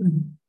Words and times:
嗯。 0.00 0.41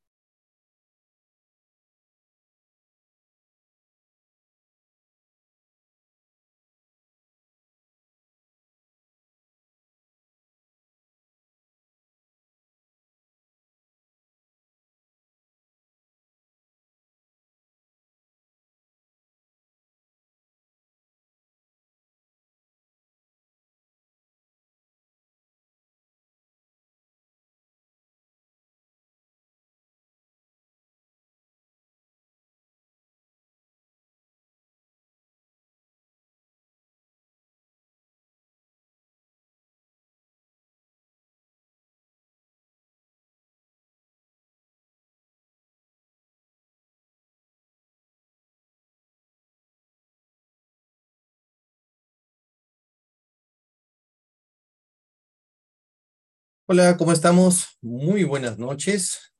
Hola, 56.75 56.97
¿cómo 56.97 57.11
estamos? 57.11 57.77
Muy 57.83 58.23
buenas 58.23 58.57
noches. 58.57 59.31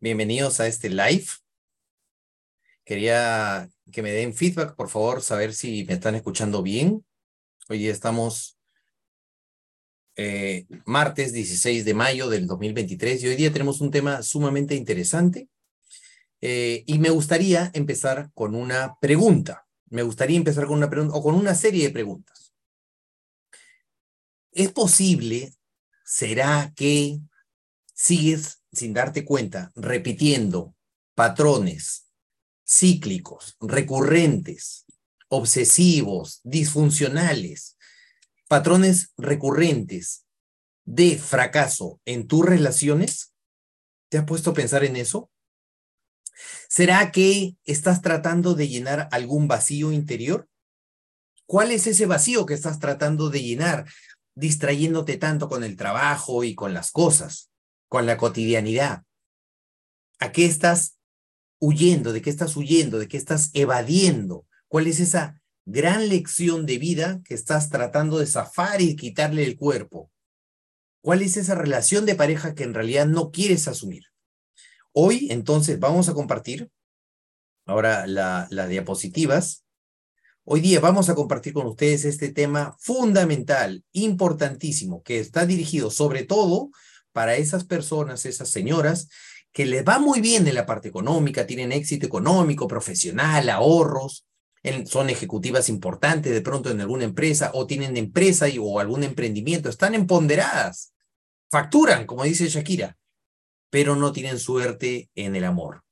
Bienvenidos 0.00 0.60
a 0.60 0.66
este 0.66 0.90
live. 0.90 1.24
Quería 2.84 3.70
que 3.90 4.02
me 4.02 4.12
den 4.12 4.34
feedback, 4.34 4.76
por 4.76 4.90
favor, 4.90 5.22
saber 5.22 5.54
si 5.54 5.86
me 5.86 5.94
están 5.94 6.14
escuchando 6.14 6.62
bien. 6.62 7.06
Hoy 7.70 7.88
estamos 7.88 8.58
eh, 10.16 10.66
martes 10.84 11.32
16 11.32 11.86
de 11.86 11.94
mayo 11.94 12.28
del 12.28 12.46
2023 12.48 13.22
y 13.22 13.28
hoy 13.28 13.36
día 13.36 13.50
tenemos 13.50 13.80
un 13.80 13.90
tema 13.90 14.22
sumamente 14.22 14.74
interesante. 14.74 15.48
Eh, 16.42 16.84
y 16.86 16.98
me 16.98 17.08
gustaría 17.08 17.70
empezar 17.72 18.30
con 18.34 18.54
una 18.54 18.98
pregunta. 19.00 19.66
Me 19.88 20.02
gustaría 20.02 20.36
empezar 20.36 20.66
con 20.66 20.76
una 20.76 20.90
pregunta 20.90 21.16
o 21.16 21.22
con 21.22 21.34
una 21.34 21.54
serie 21.54 21.84
de 21.84 21.94
preguntas. 21.94 22.52
¿Es 24.52 24.70
posible 24.70 25.54
¿Será 26.04 26.72
que 26.76 27.18
sigues 27.94 28.62
sin 28.72 28.92
darte 28.92 29.24
cuenta 29.24 29.72
repitiendo 29.74 30.76
patrones 31.14 32.10
cíclicos, 32.66 33.56
recurrentes, 33.60 34.84
obsesivos, 35.28 36.40
disfuncionales, 36.44 37.78
patrones 38.48 39.12
recurrentes 39.16 40.26
de 40.84 41.18
fracaso 41.18 42.00
en 42.04 42.26
tus 42.26 42.44
relaciones? 42.44 43.32
¿Te 44.10 44.18
has 44.18 44.24
puesto 44.24 44.50
a 44.50 44.54
pensar 44.54 44.84
en 44.84 44.96
eso? 44.96 45.30
¿Será 46.68 47.12
que 47.12 47.56
estás 47.64 48.02
tratando 48.02 48.54
de 48.54 48.68
llenar 48.68 49.08
algún 49.10 49.48
vacío 49.48 49.90
interior? 49.90 50.48
¿Cuál 51.46 51.70
es 51.72 51.86
ese 51.86 52.04
vacío 52.06 52.44
que 52.44 52.54
estás 52.54 52.78
tratando 52.78 53.30
de 53.30 53.42
llenar? 53.42 53.86
Distrayéndote 54.34 55.16
tanto 55.16 55.48
con 55.48 55.64
el 55.64 55.76
trabajo 55.76 56.44
y 56.44 56.54
con 56.54 56.74
las 56.74 56.90
cosas, 56.90 57.50
con 57.88 58.06
la 58.06 58.16
cotidianidad? 58.16 59.02
¿A 60.18 60.32
qué 60.32 60.46
estás 60.46 60.98
huyendo? 61.60 62.12
¿De 62.12 62.22
qué 62.22 62.30
estás 62.30 62.56
huyendo? 62.56 62.98
¿De 62.98 63.08
qué 63.08 63.16
estás 63.16 63.50
evadiendo? 63.54 64.46
¿Cuál 64.68 64.86
es 64.86 65.00
esa 65.00 65.40
gran 65.64 66.08
lección 66.08 66.66
de 66.66 66.78
vida 66.78 67.20
que 67.24 67.34
estás 67.34 67.70
tratando 67.70 68.18
de 68.18 68.26
zafar 68.26 68.80
y 68.80 68.96
quitarle 68.96 69.44
el 69.44 69.56
cuerpo? 69.56 70.10
¿Cuál 71.02 71.22
es 71.22 71.36
esa 71.36 71.54
relación 71.54 72.06
de 72.06 72.14
pareja 72.14 72.54
que 72.54 72.64
en 72.64 72.74
realidad 72.74 73.06
no 73.06 73.30
quieres 73.30 73.68
asumir? 73.68 74.04
Hoy, 74.92 75.28
entonces, 75.30 75.78
vamos 75.78 76.08
a 76.08 76.14
compartir 76.14 76.70
ahora 77.66 78.06
las 78.06 78.68
diapositivas 78.68 79.63
Hoy 80.46 80.60
día 80.60 80.78
vamos 80.78 81.08
a 81.08 81.14
compartir 81.14 81.54
con 81.54 81.66
ustedes 81.66 82.04
este 82.04 82.30
tema 82.30 82.76
fundamental, 82.78 83.82
importantísimo, 83.92 85.02
que 85.02 85.18
está 85.18 85.46
dirigido 85.46 85.90
sobre 85.90 86.24
todo 86.24 86.68
para 87.12 87.36
esas 87.36 87.64
personas, 87.64 88.26
esas 88.26 88.50
señoras, 88.50 89.08
que 89.52 89.64
les 89.64 89.86
va 89.86 89.98
muy 89.98 90.20
bien 90.20 90.46
en 90.46 90.54
la 90.54 90.66
parte 90.66 90.88
económica, 90.88 91.46
tienen 91.46 91.72
éxito 91.72 92.06
económico, 92.06 92.68
profesional, 92.68 93.48
ahorros, 93.48 94.26
son 94.84 95.08
ejecutivas 95.08 95.70
importantes 95.70 96.30
de 96.30 96.42
pronto 96.42 96.70
en 96.70 96.82
alguna 96.82 97.04
empresa 97.04 97.50
o 97.54 97.66
tienen 97.66 97.96
empresa 97.96 98.44
o 98.60 98.80
algún 98.80 99.02
emprendimiento, 99.02 99.70
están 99.70 99.94
empoderadas, 99.94 100.92
facturan, 101.50 102.04
como 102.04 102.24
dice 102.24 102.48
Shakira, 102.48 102.98
pero 103.70 103.96
no 103.96 104.12
tienen 104.12 104.38
suerte 104.38 105.08
en 105.14 105.36
el 105.36 105.44
amor. 105.44 105.84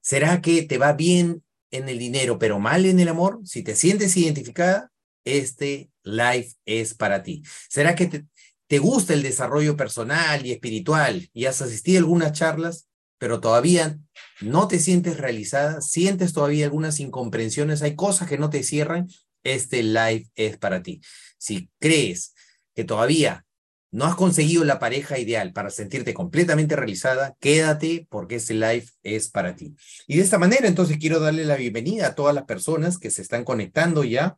¿Será 0.00 0.40
que 0.40 0.62
te 0.62 0.78
va 0.78 0.94
bien 0.94 1.44
en 1.70 1.88
el 1.88 1.98
dinero, 1.98 2.38
pero 2.38 2.58
mal 2.58 2.86
en 2.86 3.00
el 3.00 3.08
amor, 3.08 3.40
si 3.44 3.62
te 3.62 3.74
sientes 3.74 4.16
identificada, 4.16 4.90
este 5.24 5.90
live 6.02 6.48
es 6.64 6.94
para 6.94 7.22
ti. 7.22 7.42
¿Será 7.68 7.94
que 7.94 8.24
te, 8.66 8.78
gusta 8.78 9.14
el 9.14 9.22
desarrollo 9.22 9.76
personal 9.76 10.44
y 10.44 10.52
espiritual 10.52 11.28
y 11.32 11.46
has 11.46 11.60
asistido 11.62 11.98
a 11.98 12.00
algunas 12.00 12.32
charlas, 12.32 12.88
pero 13.18 13.40
todavía 13.40 13.98
no 14.40 14.68
te 14.68 14.78
sientes 14.78 15.18
realizada, 15.18 15.80
sientes 15.80 16.32
todavía 16.32 16.66
algunas 16.66 17.00
incomprensiones, 17.00 17.82
hay 17.82 17.96
cosas 17.96 18.28
que 18.28 18.38
no 18.38 18.50
te 18.50 18.62
cierran? 18.62 19.08
Este 19.44 19.82
live 19.82 20.26
es 20.34 20.58
para 20.58 20.82
ti. 20.82 21.00
Si 21.38 21.70
crees 21.78 22.34
que 22.74 22.84
todavía 22.84 23.46
no 23.90 24.04
has 24.04 24.16
conseguido 24.16 24.64
la 24.64 24.78
pareja 24.78 25.18
ideal 25.18 25.52
para 25.52 25.70
sentirte 25.70 26.12
completamente 26.12 26.76
realizada, 26.76 27.36
quédate 27.40 28.06
porque 28.10 28.36
este 28.36 28.54
live 28.54 28.86
es 29.02 29.28
para 29.28 29.56
ti. 29.56 29.74
Y 30.06 30.16
de 30.16 30.22
esta 30.22 30.38
manera, 30.38 30.68
entonces 30.68 30.98
quiero 30.98 31.20
darle 31.20 31.44
la 31.44 31.56
bienvenida 31.56 32.08
a 32.08 32.14
todas 32.14 32.34
las 32.34 32.44
personas 32.44 32.98
que 32.98 33.10
se 33.10 33.22
están 33.22 33.44
conectando 33.44 34.04
ya 34.04 34.36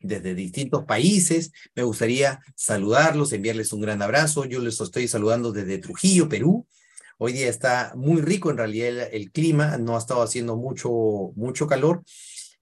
desde 0.00 0.34
distintos 0.34 0.84
países. 0.84 1.52
Me 1.74 1.82
gustaría 1.84 2.40
saludarlos, 2.56 3.32
enviarles 3.32 3.72
un 3.72 3.82
gran 3.82 4.02
abrazo. 4.02 4.44
Yo 4.44 4.60
les 4.60 4.80
estoy 4.80 5.06
saludando 5.06 5.52
desde 5.52 5.78
Trujillo, 5.78 6.28
Perú. 6.28 6.66
Hoy 7.18 7.32
día 7.32 7.48
está 7.48 7.92
muy 7.94 8.22
rico 8.22 8.50
en 8.50 8.56
realidad 8.56 8.88
el, 8.88 8.98
el 9.12 9.30
clima, 9.30 9.76
no 9.76 9.94
ha 9.94 9.98
estado 9.98 10.22
haciendo 10.22 10.56
mucho, 10.56 10.90
mucho 11.36 11.66
calor. 11.66 12.02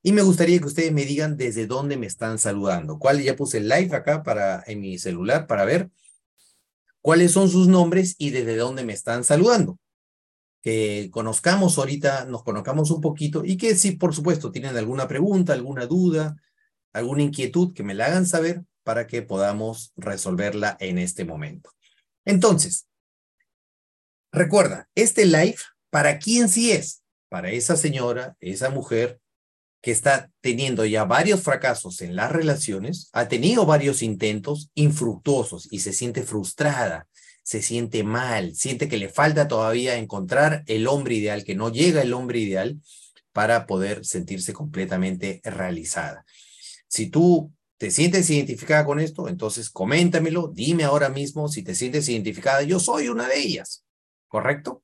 Y 0.02 0.12
me 0.12 0.22
gustaría 0.22 0.58
que 0.58 0.66
ustedes 0.66 0.92
me 0.92 1.04
digan 1.04 1.36
desde 1.36 1.66
dónde 1.66 1.96
me 1.96 2.06
están 2.06 2.38
saludando. 2.38 2.98
¿Cuál? 2.98 3.22
Ya 3.22 3.36
puse 3.36 3.58
el 3.58 3.68
live 3.68 3.96
acá 3.96 4.22
para, 4.22 4.62
en 4.66 4.80
mi 4.80 4.98
celular 4.98 5.46
para 5.46 5.64
ver 5.64 5.90
cuáles 7.02 7.32
son 7.32 7.48
sus 7.48 7.68
nombres 7.68 8.14
y 8.18 8.30
desde 8.30 8.56
dónde 8.56 8.84
me 8.84 8.92
están 8.92 9.24
saludando. 9.24 9.78
Que 10.62 11.08
conozcamos 11.12 11.78
ahorita, 11.78 12.24
nos 12.26 12.42
conozcamos 12.42 12.90
un 12.90 13.00
poquito 13.00 13.44
y 13.44 13.56
que 13.56 13.74
si 13.76 13.92
por 13.92 14.14
supuesto 14.14 14.50
tienen 14.50 14.76
alguna 14.76 15.06
pregunta, 15.06 15.52
alguna 15.52 15.86
duda, 15.86 16.36
alguna 16.92 17.22
inquietud, 17.22 17.72
que 17.72 17.84
me 17.84 17.94
la 17.94 18.06
hagan 18.06 18.26
saber 18.26 18.64
para 18.82 19.06
que 19.06 19.22
podamos 19.22 19.92
resolverla 19.96 20.76
en 20.80 20.98
este 20.98 21.24
momento. 21.24 21.70
Entonces, 22.24 22.88
recuerda, 24.32 24.88
este 24.94 25.26
live, 25.26 25.58
¿para 25.90 26.18
quién 26.18 26.48
sí 26.48 26.72
es? 26.72 27.02
Para 27.28 27.50
esa 27.50 27.76
señora, 27.76 28.36
esa 28.40 28.70
mujer 28.70 29.20
que 29.80 29.90
está 29.90 30.30
teniendo 30.40 30.84
ya 30.84 31.04
varios 31.04 31.42
fracasos 31.42 32.00
en 32.00 32.16
las 32.16 32.32
relaciones, 32.32 33.10
ha 33.12 33.28
tenido 33.28 33.64
varios 33.64 34.02
intentos 34.02 34.70
infructuosos 34.74 35.68
y 35.70 35.80
se 35.80 35.92
siente 35.92 36.22
frustrada, 36.22 37.06
se 37.42 37.62
siente 37.62 38.02
mal, 38.02 38.54
siente 38.54 38.88
que 38.88 38.98
le 38.98 39.08
falta 39.08 39.48
todavía 39.48 39.96
encontrar 39.96 40.64
el 40.66 40.86
hombre 40.86 41.14
ideal, 41.14 41.44
que 41.44 41.54
no 41.54 41.70
llega 41.70 42.02
el 42.02 42.12
hombre 42.12 42.40
ideal 42.40 42.80
para 43.32 43.66
poder 43.66 44.04
sentirse 44.04 44.52
completamente 44.52 45.40
realizada. 45.44 46.26
Si 46.88 47.08
tú 47.08 47.52
te 47.76 47.92
sientes 47.92 48.28
identificada 48.28 48.84
con 48.84 48.98
esto, 48.98 49.28
entonces 49.28 49.70
coméntamelo, 49.70 50.50
dime 50.52 50.82
ahora 50.82 51.08
mismo 51.08 51.48
si 51.48 51.62
te 51.62 51.76
sientes 51.76 52.08
identificada. 52.08 52.62
Yo 52.62 52.80
soy 52.80 53.08
una 53.08 53.28
de 53.28 53.38
ellas, 53.38 53.84
¿correcto? 54.26 54.82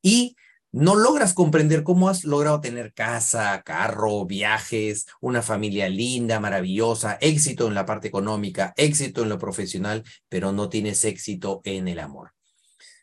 Y 0.00 0.36
no 0.74 0.96
logras 0.96 1.34
comprender 1.34 1.84
cómo 1.84 2.08
has 2.08 2.24
logrado 2.24 2.60
tener 2.60 2.92
casa, 2.92 3.62
carro, 3.64 4.26
viajes, 4.26 5.06
una 5.20 5.40
familia 5.40 5.88
linda, 5.88 6.40
maravillosa, 6.40 7.16
éxito 7.20 7.68
en 7.68 7.74
la 7.74 7.86
parte 7.86 8.08
económica, 8.08 8.74
éxito 8.76 9.22
en 9.22 9.28
lo 9.28 9.38
profesional, 9.38 10.02
pero 10.28 10.50
no 10.50 10.68
tienes 10.68 11.04
éxito 11.04 11.60
en 11.62 11.86
el 11.86 12.00
amor. 12.00 12.32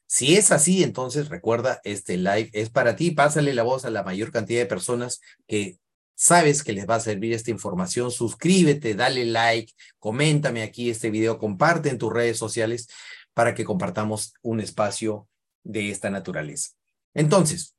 Si 0.05 0.35
es 0.35 0.51
así, 0.51 0.83
entonces 0.83 1.29
recuerda, 1.29 1.79
este 1.85 2.17
live 2.17 2.49
es 2.51 2.69
para 2.69 2.97
ti. 2.97 3.11
Pásale 3.11 3.53
la 3.53 3.63
voz 3.63 3.85
a 3.85 3.89
la 3.89 4.03
mayor 4.03 4.33
cantidad 4.33 4.59
de 4.59 4.65
personas 4.65 5.21
que 5.47 5.79
sabes 6.13 6.65
que 6.65 6.73
les 6.73 6.89
va 6.89 6.95
a 6.95 6.99
servir 6.99 7.31
esta 7.31 7.51
información. 7.51 8.11
Suscríbete, 8.11 8.95
dale 8.95 9.23
like, 9.23 9.71
coméntame 9.97 10.63
aquí 10.63 10.89
este 10.89 11.09
video, 11.09 11.39
comparte 11.39 11.87
en 11.87 11.97
tus 11.97 12.11
redes 12.11 12.37
sociales 12.37 12.89
para 13.33 13.55
que 13.55 13.63
compartamos 13.63 14.33
un 14.41 14.59
espacio 14.59 15.29
de 15.63 15.89
esta 15.89 16.09
naturaleza. 16.09 16.71
Entonces, 17.13 17.75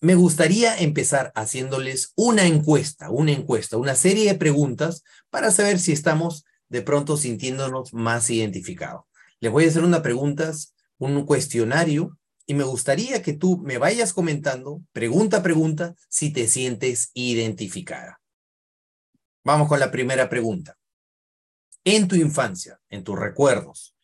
me 0.00 0.14
gustaría 0.14 0.78
empezar 0.78 1.30
haciéndoles 1.34 2.12
una 2.16 2.46
encuesta, 2.46 3.10
una 3.10 3.32
encuesta, 3.32 3.76
una 3.76 3.94
serie 3.94 4.32
de 4.32 4.38
preguntas 4.38 5.04
para 5.28 5.50
saber 5.50 5.78
si 5.78 5.92
estamos 5.92 6.44
de 6.68 6.80
pronto 6.80 7.16
sintiéndonos 7.16 7.92
más 7.92 8.30
identificados. 8.30 9.02
Les 9.40 9.52
voy 9.52 9.64
a 9.64 9.68
hacer 9.68 9.84
unas 9.84 10.00
preguntas, 10.00 10.74
un 10.98 11.26
cuestionario, 11.26 12.16
y 12.46 12.54
me 12.54 12.64
gustaría 12.64 13.22
que 13.22 13.32
tú 13.32 13.58
me 13.58 13.78
vayas 13.78 14.12
comentando, 14.12 14.82
pregunta 14.92 15.38
a 15.38 15.42
pregunta, 15.42 15.94
si 16.08 16.32
te 16.32 16.48
sientes 16.48 17.10
identificada. 17.14 18.20
Vamos 19.44 19.68
con 19.68 19.80
la 19.80 19.90
primera 19.90 20.28
pregunta. 20.28 20.76
En 21.84 22.08
tu 22.08 22.16
infancia, 22.16 22.80
en 22.88 23.04
tus 23.04 23.18
recuerdos, 23.18 23.94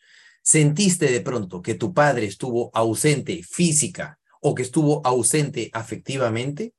¿sentiste 0.42 1.10
de 1.10 1.20
pronto 1.20 1.60
que 1.60 1.74
tu 1.74 1.92
padre 1.92 2.26
estuvo 2.26 2.70
ausente 2.74 3.42
física 3.42 4.15
o 4.40 4.54
que 4.54 4.62
estuvo 4.62 5.00
ausente 5.06 5.70
afectivamente? 5.72 6.74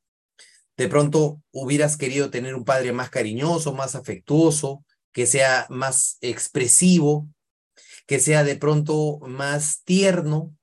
De 0.78 0.88
pronto 0.88 1.42
hubieras 1.52 1.98
querido 1.98 2.30
tener 2.30 2.56
un 2.56 2.64
padre 2.64 2.94
más 2.94 3.10
cariñoso, 3.10 3.74
más 3.74 3.96
afectuoso, 3.96 4.86
que 5.12 5.26
sea 5.26 5.66
más 5.70 6.18
expresivo, 6.22 7.28
que 8.06 8.20
sea 8.20 8.44
de 8.44 8.56
pronto 8.56 9.20
más 9.22 9.82
tierno, 9.84 10.56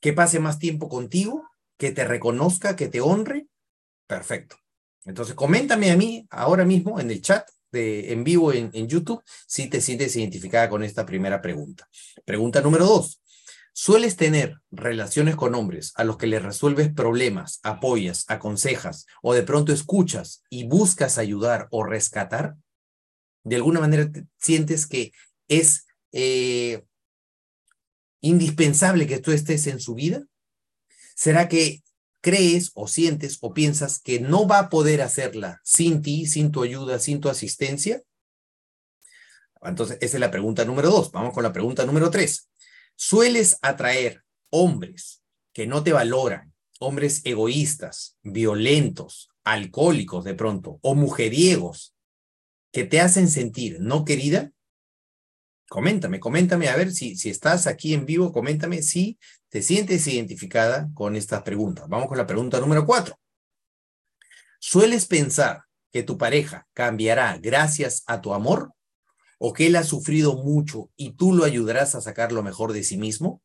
que 0.00 0.12
pase 0.12 0.40
más 0.40 0.58
tiempo 0.58 0.88
contigo, 0.88 1.48
que 1.78 1.92
te 1.92 2.04
reconozca, 2.04 2.74
que 2.74 2.88
te 2.88 3.00
honre. 3.00 3.46
Perfecto. 4.06 4.56
Entonces, 5.04 5.34
coméntame 5.34 5.90
a 5.90 5.96
mí 5.96 6.26
ahora 6.30 6.64
mismo 6.64 7.00
en 7.00 7.10
el 7.10 7.22
chat 7.22 7.48
de, 7.70 8.12
en 8.12 8.24
vivo 8.24 8.52
en, 8.52 8.70
en 8.72 8.88
YouTube 8.88 9.22
si 9.46 9.68
te 9.68 9.80
sientes 9.80 10.16
identificada 10.16 10.68
con 10.68 10.82
esta 10.82 11.06
primera 11.06 11.40
pregunta. 11.40 11.88
Pregunta 12.24 12.60
número 12.60 12.84
dos. 12.84 13.20
¿Sueles 13.72 14.16
tener 14.16 14.58
relaciones 14.70 15.36
con 15.36 15.54
hombres 15.54 15.92
a 15.96 16.04
los 16.04 16.16
que 16.16 16.26
les 16.26 16.42
resuelves 16.42 16.92
problemas, 16.92 17.60
apoyas, 17.62 18.24
aconsejas 18.28 19.06
o 19.22 19.32
de 19.32 19.42
pronto 19.42 19.72
escuchas 19.72 20.42
y 20.50 20.64
buscas 20.64 21.18
ayudar 21.18 21.68
o 21.70 21.84
rescatar? 21.84 22.56
de 23.44 23.56
alguna 23.56 23.80
manera 23.80 24.10
sientes 24.38 24.86
que 24.86 25.12
es 25.48 25.86
eh, 26.12 26.84
indispensable 28.20 29.06
que 29.06 29.18
tú 29.18 29.32
estés 29.32 29.66
en 29.66 29.80
su 29.80 29.94
vida? 29.94 30.22
¿Será 31.14 31.48
que 31.48 31.82
crees 32.20 32.70
o 32.74 32.86
sientes 32.86 33.38
o 33.40 33.54
piensas 33.54 34.00
que 34.00 34.20
no 34.20 34.46
va 34.46 34.58
a 34.58 34.68
poder 34.68 35.02
hacerla 35.02 35.60
sin 35.64 36.02
ti, 36.02 36.26
sin 36.26 36.52
tu 36.52 36.62
ayuda, 36.62 36.98
sin 36.98 37.20
tu 37.20 37.28
asistencia? 37.28 38.02
Entonces, 39.62 39.98
esa 40.00 40.16
es 40.16 40.20
la 40.20 40.30
pregunta 40.30 40.64
número 40.64 40.90
dos. 40.90 41.12
Vamos 41.12 41.34
con 41.34 41.42
la 41.42 41.52
pregunta 41.52 41.84
número 41.84 42.10
tres. 42.10 42.49
¿Sueles 43.02 43.56
atraer 43.62 44.24
hombres 44.50 45.22
que 45.54 45.66
no 45.66 45.82
te 45.82 45.90
valoran, 45.90 46.52
hombres 46.80 47.22
egoístas, 47.24 48.18
violentos, 48.22 49.30
alcohólicos 49.42 50.22
de 50.22 50.34
pronto, 50.34 50.78
o 50.82 50.94
mujeriegos, 50.94 51.94
que 52.70 52.84
te 52.84 53.00
hacen 53.00 53.28
sentir 53.28 53.78
no 53.80 54.04
querida, 54.04 54.52
coméntame, 55.70 56.20
coméntame, 56.20 56.68
a 56.68 56.76
ver 56.76 56.92
si, 56.92 57.16
si 57.16 57.30
estás 57.30 57.66
aquí 57.66 57.94
en 57.94 58.04
vivo, 58.04 58.32
coméntame 58.32 58.82
si 58.82 59.18
te 59.48 59.62
sientes 59.62 60.06
identificada 60.06 60.90
con 60.92 61.16
estas 61.16 61.40
preguntas. 61.40 61.88
Vamos 61.88 62.06
con 62.06 62.18
la 62.18 62.26
pregunta 62.26 62.60
número 62.60 62.84
cuatro. 62.84 63.18
¿Sueles 64.58 65.06
pensar 65.06 65.62
que 65.90 66.02
tu 66.02 66.18
pareja 66.18 66.68
cambiará 66.74 67.38
gracias 67.38 68.02
a 68.06 68.20
tu 68.20 68.34
amor? 68.34 68.74
¿O 69.42 69.54
que 69.54 69.68
él 69.68 69.76
ha 69.76 69.84
sufrido 69.84 70.36
mucho 70.36 70.90
y 70.96 71.12
tú 71.12 71.32
lo 71.32 71.44
ayudarás 71.44 71.94
a 71.94 72.02
sacar 72.02 72.30
lo 72.30 72.42
mejor 72.42 72.74
de 72.74 72.84
sí 72.84 72.98
mismo? 72.98 73.42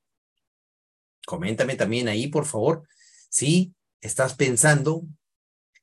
Coméntame 1.25 1.77
también 1.77 2.09
ahí, 2.09 2.27
por 2.27 2.45
favor, 2.45 2.85
si 3.29 3.73
estás 4.01 4.33
pensando 4.33 5.03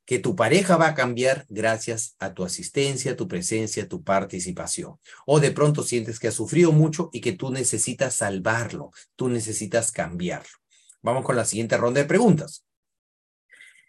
que 0.05 0.19
tu 0.19 0.37
pareja 0.37 0.77
va 0.77 0.89
a 0.89 0.95
cambiar 0.95 1.47
gracias 1.49 2.15
a 2.19 2.35
tu 2.35 2.45
asistencia, 2.45 3.17
tu 3.17 3.27
presencia, 3.27 3.89
tu 3.89 4.05
participación. 4.05 4.99
O 5.25 5.41
de 5.41 5.51
pronto 5.51 5.83
sientes 5.83 6.21
que 6.21 6.29
ha 6.29 6.33
sufrido 6.33 6.73
mucho 6.73 7.09
y 7.15 7.23
que 7.23 7.33
tú 7.33 7.51
necesitas 7.51 8.17
salvarlo, 8.17 8.91
tú 9.17 9.31
necesitas 9.31 9.93
cambiarlo. 9.93 10.59
Vamos 11.01 11.25
con 11.25 11.37
la 11.37 11.47
siguiente 11.47 11.79
ronda 11.79 12.03
de 12.03 12.07
preguntas. 12.07 12.67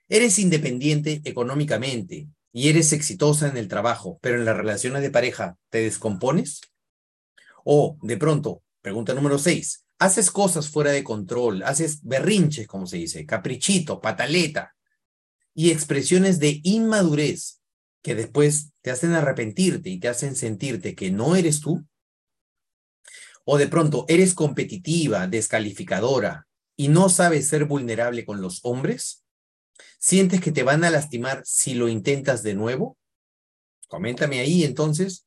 ¿Eres 0.08 0.40
independiente 0.40 1.20
económicamente 1.26 2.30
y 2.54 2.70
eres 2.70 2.94
exitosa 2.94 3.50
en 3.50 3.58
el 3.58 3.68
trabajo, 3.68 4.20
pero 4.22 4.38
en 4.38 4.46
las 4.46 4.56
relaciones 4.56 5.02
de 5.02 5.10
pareja 5.10 5.58
te 5.70 5.80
descompones? 5.80 6.62
O 7.66 7.98
de 8.02 8.16
pronto, 8.16 8.64
pregunta 8.82 9.14
número 9.14 9.40
seis, 9.40 9.86
haces 9.98 10.32
cosas 10.32 10.70
fuera 10.70 10.92
de 10.92 11.04
control, 11.04 11.64
haces 11.64 12.04
berrinches, 12.04 12.68
como 12.68 12.86
se 12.86 12.98
dice, 12.98 13.26
caprichito, 13.26 14.00
pataleta, 14.00 14.76
y 15.56 15.72
expresiones 15.72 16.40
de 16.40 16.62
inmadurez 16.64 17.62
que 18.02 18.16
después 18.16 18.72
te 18.82 18.92
hacen 18.92 19.14
arrepentirte 19.14 19.90
y 19.90 20.00
te 20.00 20.10
hacen 20.10 20.36
sentirte 20.36 20.94
que 20.94 21.10
no 21.10 21.36
eres 21.36 21.62
tú, 21.62 21.86
o 23.46 23.58
de 23.58 23.68
pronto 23.68 24.06
eres 24.08 24.36
competitiva, 24.36 25.28
descalificadora 25.28 26.48
y 26.76 26.88
no 26.88 27.10
sabes 27.10 27.48
ser 27.48 27.66
vulnerable 27.66 28.26
con 28.26 28.42
los 28.42 28.60
hombres, 28.64 29.23
sientes 30.04 30.42
que 30.42 30.52
te 30.52 30.64
van 30.64 30.84
a 30.84 30.90
lastimar 30.90 31.44
si 31.46 31.76
lo 31.76 31.88
intentas 31.88 32.44
de 32.44 32.56
nuevo, 32.56 32.98
coméntame 33.88 34.42
ahí 34.42 34.66
entonces, 34.66 35.26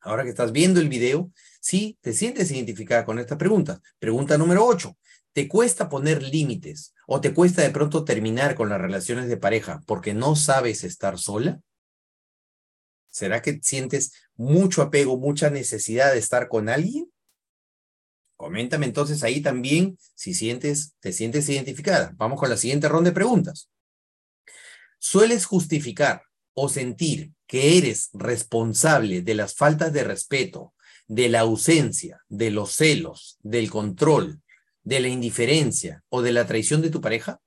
ahora 0.00 0.24
que 0.24 0.30
estás 0.30 0.50
viendo 0.50 0.80
el 0.80 0.88
video, 0.88 1.30
si 1.60 1.96
te 2.00 2.12
sientes 2.12 2.50
identificada 2.50 3.04
con 3.04 3.20
esta 3.20 3.38
pregunta. 3.38 3.80
Pregunta 4.00 4.36
número 4.36 4.66
8. 4.66 4.96
¿Te 5.32 5.46
cuesta 5.46 5.88
poner 5.88 6.20
límites 6.20 6.94
o 7.06 7.20
te 7.20 7.32
cuesta 7.32 7.62
de 7.62 7.70
pronto 7.70 8.02
terminar 8.02 8.56
con 8.56 8.68
las 8.68 8.80
relaciones 8.80 9.28
de 9.28 9.36
pareja 9.36 9.84
porque 9.86 10.14
no 10.14 10.34
sabes 10.34 10.82
estar 10.82 11.16
sola? 11.16 11.60
¿Será 13.10 13.40
que 13.40 13.60
sientes 13.62 14.14
mucho 14.34 14.82
apego, 14.82 15.16
mucha 15.16 15.48
necesidad 15.48 16.12
de 16.12 16.18
estar 16.18 16.48
con 16.48 16.68
alguien? 16.68 17.08
Coméntame 18.34 18.86
entonces 18.86 19.22
ahí 19.22 19.40
también 19.42 19.96
si 20.16 20.34
sientes, 20.34 20.96
te 20.98 21.12
sientes 21.12 21.48
identificada. 21.48 22.14
Vamos 22.16 22.40
con 22.40 22.50
la 22.50 22.56
siguiente 22.56 22.88
ronda 22.88 23.10
de 23.10 23.14
preguntas. 23.14 23.70
¿Sueles 24.98 25.46
justificar 25.46 26.22
o 26.54 26.68
sentir 26.68 27.32
que 27.46 27.78
eres 27.78 28.10
responsable 28.12 29.22
de 29.22 29.34
las 29.34 29.54
faltas 29.54 29.92
de 29.92 30.04
respeto, 30.04 30.74
de 31.06 31.28
la 31.28 31.40
ausencia, 31.40 32.24
de 32.28 32.50
los 32.50 32.72
celos, 32.72 33.38
del 33.40 33.70
control, 33.70 34.42
de 34.82 35.00
la 35.00 35.08
indiferencia 35.08 36.04
o 36.08 36.20
de 36.20 36.32
la 36.32 36.46
traición 36.46 36.82
de 36.82 36.90
tu 36.90 37.00
pareja? 37.00 37.40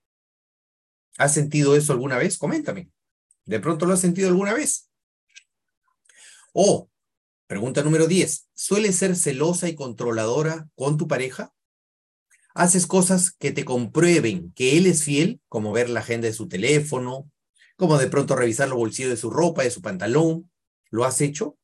¿Has 1.18 1.34
sentido 1.34 1.76
eso 1.76 1.94
alguna 1.94 2.18
vez? 2.18 2.38
Coméntame. 2.38 2.90
¿De 3.46 3.60
pronto 3.60 3.86
lo 3.86 3.94
has 3.94 4.00
sentido 4.00 4.30
alguna 4.30 4.54
vez? 4.54 4.90
O, 6.54 6.90
pregunta 7.48 7.84
número 7.84 8.08
10, 8.08 8.50
¿sueles 8.54 8.96
ser 8.96 9.16
celosa 9.16 9.70
y 9.70 9.76
controladora 9.76 10.70
con 10.76 10.98
tu 10.98 11.08
pareja? 11.08 11.54
¿Haces 12.54 12.88
cosas 12.88 13.32
que 13.32 13.52
te 13.52 13.66
comprueben 13.66 14.52
que 14.54 14.78
él 14.78 14.86
es 14.86 15.04
fiel, 15.04 15.42
como 15.48 15.72
ver 15.72 15.90
la 15.90 16.02
agenda 16.02 16.28
de 16.28 16.34
su 16.34 16.48
teléfono, 16.48 17.30
como 17.82 17.98
de 17.98 18.10
pronto 18.10 18.36
revisar 18.36 18.70
los 18.70 18.78
bolsillos 18.78 19.10
de 19.10 19.18
su 19.18 19.32
ropa, 19.32 19.64
de 19.64 19.72
su 19.72 19.82
pantalón? 19.82 20.52
¿Lo 20.92 21.04
has 21.04 21.20
hecho? 21.20 21.58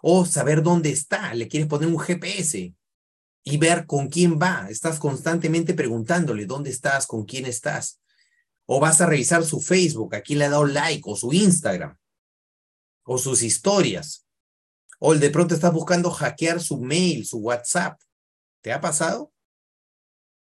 O 0.00 0.24
saber 0.24 0.62
dónde 0.62 0.88
está, 0.88 1.34
le 1.34 1.48
quieres 1.48 1.68
poner 1.68 1.86
un 1.86 1.98
GPS 1.98 2.74
y 3.44 3.56
ver 3.58 3.84
con 3.84 4.08
quién 4.08 4.38
va. 4.40 4.68
Estás 4.70 4.98
constantemente 4.98 5.74
preguntándole 5.74 6.46
dónde 6.46 6.70
estás, 6.70 7.06
con 7.06 7.26
quién 7.26 7.44
estás. 7.44 8.00
O 8.64 8.80
vas 8.80 9.02
a 9.02 9.06
revisar 9.06 9.44
su 9.44 9.60
Facebook, 9.60 10.14
a 10.14 10.22
quién 10.22 10.38
le 10.38 10.46
ha 10.46 10.50
dado 10.50 10.64
like, 10.64 11.02
o 11.04 11.14
su 11.14 11.30
Instagram, 11.30 11.94
o 13.04 13.18
sus 13.18 13.42
historias. 13.42 14.26
O 14.98 15.14
de 15.14 15.28
pronto 15.28 15.54
estás 15.54 15.74
buscando 15.74 16.10
hackear 16.10 16.58
su 16.58 16.80
mail, 16.80 17.26
su 17.26 17.36
WhatsApp. 17.40 18.00
¿Te 18.62 18.72
ha 18.72 18.80
pasado? 18.80 19.30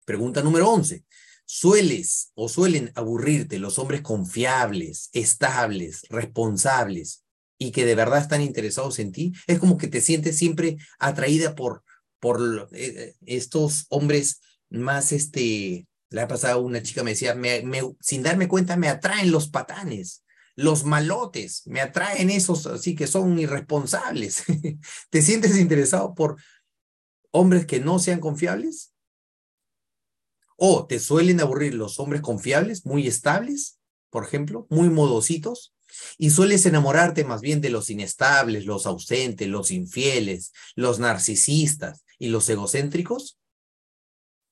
Pregunta 0.06 0.41
número 0.41 0.70
11. 0.70 1.03
¿Sueles 1.49 2.31
o 2.35 2.49
suelen 2.49 2.91
aburrirte 2.93 3.57
los 3.57 3.79
hombres 3.79 4.01
confiables, 4.01 5.09
estables, 5.13 6.05
responsables 6.09 7.23
y 7.57 7.71
que 7.71 7.85
de 7.85 7.95
verdad 7.95 8.19
están 8.19 8.41
interesados 8.41 8.99
en 8.99 9.11
ti? 9.11 9.33
Es 9.47 9.57
como 9.57 9.77
que 9.77 9.87
te 9.87 10.01
sientes 10.01 10.37
siempre 10.37 10.77
atraída 10.99 11.55
por 11.55 11.83
por 12.19 12.69
eh, 12.71 13.15
estos 13.25 13.85
hombres 13.89 14.41
más, 14.69 15.11
este, 15.11 15.87
la 16.09 16.23
ha 16.23 16.27
pasado 16.27 16.61
una 16.61 16.81
chica 16.81 17.03
me 17.03 17.11
decía, 17.11 17.35
me, 17.35 17.63
sin 17.99 18.23
darme 18.23 18.47
cuenta 18.47 18.77
me 18.77 18.89
atraen 18.89 19.31
los 19.31 19.49
patanes, 19.49 20.23
los 20.55 20.83
malotes, 20.83 21.63
me 21.65 21.81
atraen 21.81 22.29
esos 22.29 22.65
así 22.65 22.95
que 22.95 23.07
son 23.07 23.37
irresponsables. 23.37 24.43
¿Te 25.09 25.21
sientes 25.21 25.57
interesado 25.57 26.15
por 26.15 26.37
hombres 27.31 27.65
que 27.65 27.79
no 27.79 27.99
sean 27.99 28.19
confiables? 28.19 28.93
¿O 30.57 30.85
te 30.85 30.99
suelen 30.99 31.39
aburrir 31.39 31.73
los 31.73 31.99
hombres 31.99 32.21
confiables, 32.21 32.85
muy 32.85 33.07
estables, 33.07 33.79
por 34.09 34.25
ejemplo, 34.25 34.67
muy 34.69 34.89
modositos? 34.89 35.73
Y 36.17 36.31
sueles 36.31 36.65
enamorarte 36.65 37.23
más 37.23 37.39
bien 37.39 37.61
de 37.61 37.69
los 37.69 37.89
inestables, 37.89 38.65
los 38.65 38.85
ausentes, 38.85 39.47
los 39.47 39.71
infieles, 39.71 40.51
los 40.75 40.99
narcisistas, 40.99 42.03
y 42.19 42.29
los 42.29 42.49
egocéntricos? 42.49 43.37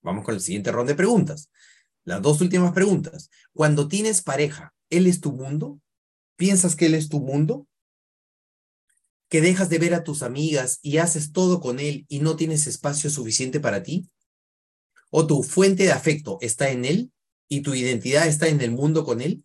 Vamos 0.01 0.24
con 0.24 0.35
la 0.35 0.39
siguiente 0.39 0.71
ronda 0.71 0.91
de 0.93 0.97
preguntas. 0.97 1.50
Las 2.03 2.21
dos 2.21 2.41
últimas 2.41 2.74
preguntas. 2.74 3.29
Cuando 3.53 3.88
tienes 3.88 4.21
pareja, 4.21 4.74
¿él 4.89 5.07
es 5.07 5.19
tu 5.19 5.31
mundo? 5.31 5.79
¿Piensas 6.35 6.75
que 6.75 6.85
él 6.85 6.93
es 6.93 7.09
tu 7.09 7.19
mundo? 7.19 7.67
¿Que 9.29 9.41
dejas 9.41 9.69
de 9.69 9.79
ver 9.79 9.95
a 9.95 10.03
tus 10.03 10.21
amigas 10.21 10.79
y 10.83 10.97
haces 10.97 11.31
todo 11.31 11.59
con 11.59 11.79
él 11.79 12.05
y 12.07 12.19
no 12.19 12.35
tienes 12.35 12.67
espacio 12.67 13.09
suficiente 13.09 13.59
para 13.59 13.81
ti? 13.81 14.07
¿O 15.09 15.27
tu 15.27 15.43
fuente 15.43 15.83
de 15.83 15.91
afecto 15.91 16.38
está 16.41 16.69
en 16.69 16.85
él 16.85 17.12
y 17.47 17.62
tu 17.62 17.74
identidad 17.74 18.27
está 18.27 18.47
en 18.47 18.62
el 18.62 18.71
mundo 18.71 19.05
con 19.05 19.21
él? 19.21 19.43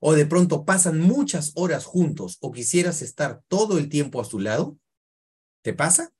¿O 0.00 0.14
de 0.14 0.26
pronto 0.26 0.64
pasan 0.64 1.00
muchas 1.00 1.52
horas 1.54 1.84
juntos 1.84 2.38
o 2.40 2.52
quisieras 2.52 3.02
estar 3.02 3.42
todo 3.48 3.78
el 3.78 3.88
tiempo 3.88 4.20
a 4.20 4.24
su 4.24 4.38
lado? 4.38 4.78
¿Te 5.62 5.74
pasa? 5.74 6.12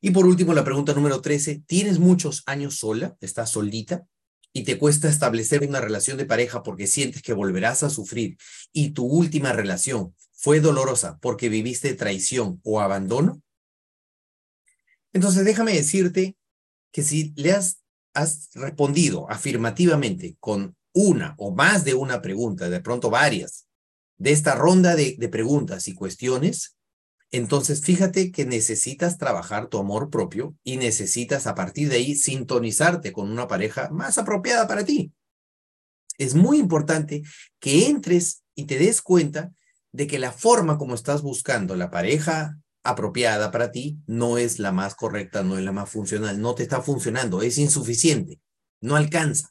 Y 0.00 0.10
por 0.10 0.26
último, 0.26 0.52
la 0.52 0.64
pregunta 0.64 0.92
número 0.92 1.20
13, 1.22 1.64
¿tienes 1.66 1.98
muchos 1.98 2.42
años 2.46 2.76
sola? 2.76 3.16
¿Estás 3.20 3.50
solita? 3.50 4.06
y 4.56 4.62
te 4.62 4.78
cuesta 4.78 5.08
establecer 5.08 5.66
una 5.66 5.80
relación 5.80 6.16
de 6.16 6.26
pareja 6.26 6.62
porque 6.62 6.86
sientes 6.86 7.22
que 7.22 7.32
volverás 7.32 7.82
a 7.82 7.90
sufrir 7.90 8.38
y 8.72 8.90
tu 8.90 9.04
última 9.04 9.52
relación 9.52 10.14
fue 10.32 10.60
dolorosa 10.60 11.18
porque 11.20 11.48
viviste 11.48 11.92
traición 11.94 12.60
o 12.62 12.80
abandono? 12.80 13.42
Entonces 15.12 15.44
déjame 15.44 15.74
decirte 15.74 16.36
que 16.94 17.02
si 17.02 17.34
le 17.34 17.52
has, 17.52 17.80
respondido 18.54 19.28
afirmativamente 19.28 20.36
con 20.38 20.76
una 20.92 21.34
o 21.36 21.52
más 21.52 21.84
de 21.84 21.94
una 21.94 22.22
pregunta, 22.22 22.70
de 22.70 22.80
pronto 22.80 23.10
varias, 23.10 23.66
de 24.18 24.30
esta 24.30 24.54
ronda 24.54 24.94
de 24.94 25.28
preguntas 25.28 25.88
y 25.88 25.94
cuestiones, 25.94 26.76
entonces, 27.34 27.80
fíjate 27.80 28.30
que 28.30 28.44
necesitas 28.44 29.18
trabajar 29.18 29.66
tu 29.66 29.78
amor 29.78 30.08
propio 30.08 30.54
y 30.62 30.76
necesitas 30.76 31.48
a 31.48 31.56
partir 31.56 31.88
de 31.88 31.96
ahí 31.96 32.14
sintonizarte 32.14 33.12
con 33.12 33.28
una 33.28 33.48
pareja 33.48 33.90
más 33.90 34.18
apropiada 34.18 34.68
para 34.68 34.84
ti. 34.84 35.12
Es 36.16 36.36
muy 36.36 36.60
importante 36.60 37.22
que 37.58 37.88
entres 37.88 38.44
y 38.54 38.66
te 38.66 38.78
des 38.78 39.02
cuenta 39.02 39.52
de 39.90 40.06
que 40.06 40.20
la 40.20 40.30
forma 40.30 40.78
como 40.78 40.94
estás 40.94 41.22
buscando 41.22 41.74
la 41.74 41.90
pareja 41.90 42.56
apropiada 42.84 43.50
para 43.50 43.72
ti 43.72 43.98
no 44.06 44.38
es 44.38 44.60
la 44.60 44.70
más 44.70 44.94
correcta, 44.94 45.42
no 45.42 45.58
es 45.58 45.64
la 45.64 45.72
más 45.72 45.90
funcional, 45.90 46.40
no 46.40 46.54
te 46.54 46.62
está 46.62 46.82
funcionando, 46.82 47.42
es 47.42 47.58
insuficiente, 47.58 48.40
no 48.80 48.94
alcanza. 48.94 49.50